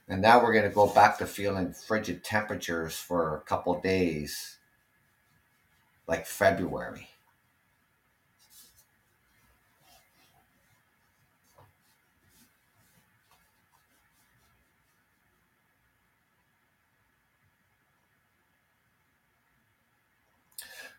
[0.07, 4.59] And now we're going to go back to feeling frigid temperatures for a couple days,
[6.07, 7.09] like February.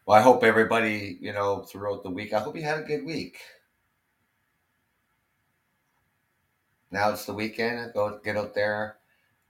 [0.06, 3.05] Well, I hope everybody, you know, throughout the week, I hope you had a good
[3.05, 3.39] week.
[6.95, 7.93] Now it's the weekend.
[7.93, 8.99] Go get out there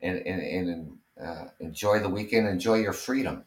[0.01, 2.49] and, and, and uh, enjoy the weekend.
[2.49, 3.45] Enjoy your freedom.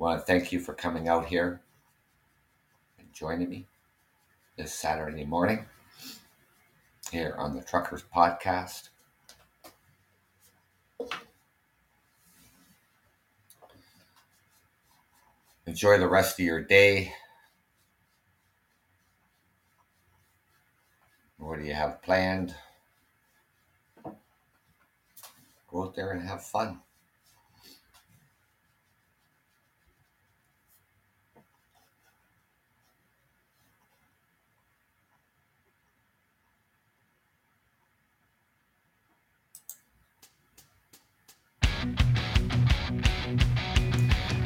[0.00, 1.60] to thank you for coming out here
[2.98, 3.68] and joining me
[4.56, 5.66] this Saturday morning
[7.12, 8.88] here on the Truckers Podcast.
[15.72, 17.14] Enjoy the rest of your day.
[21.38, 22.54] What do you have planned?
[25.70, 26.82] Go out there and have fun.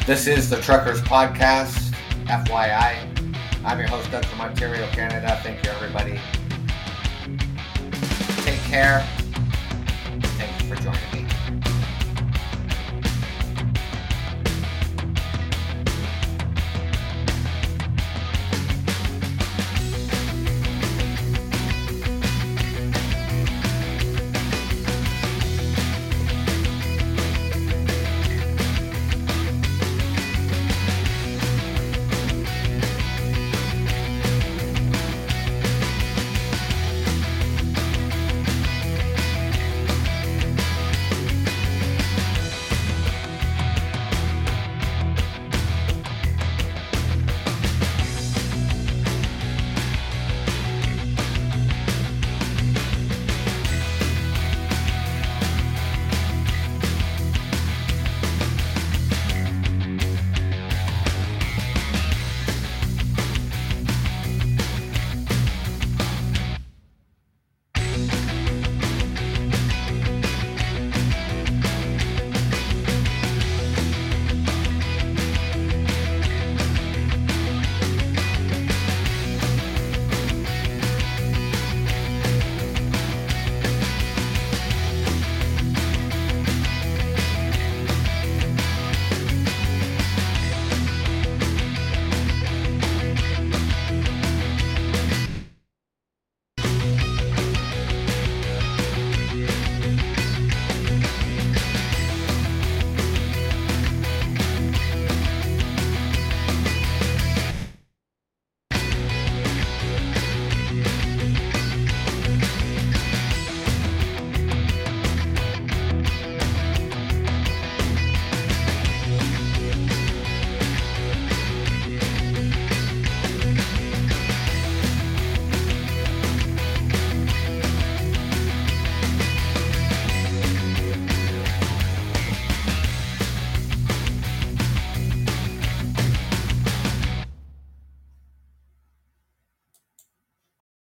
[0.07, 1.93] This is the Truckers Podcast,
[2.27, 2.97] FYI.
[3.65, 5.41] I'm your host, Doug from Ontario, Canada.
[5.43, 6.21] Thank you, everybody.
[8.45, 9.05] Take care.
[10.39, 11.36] Thank you for joining me.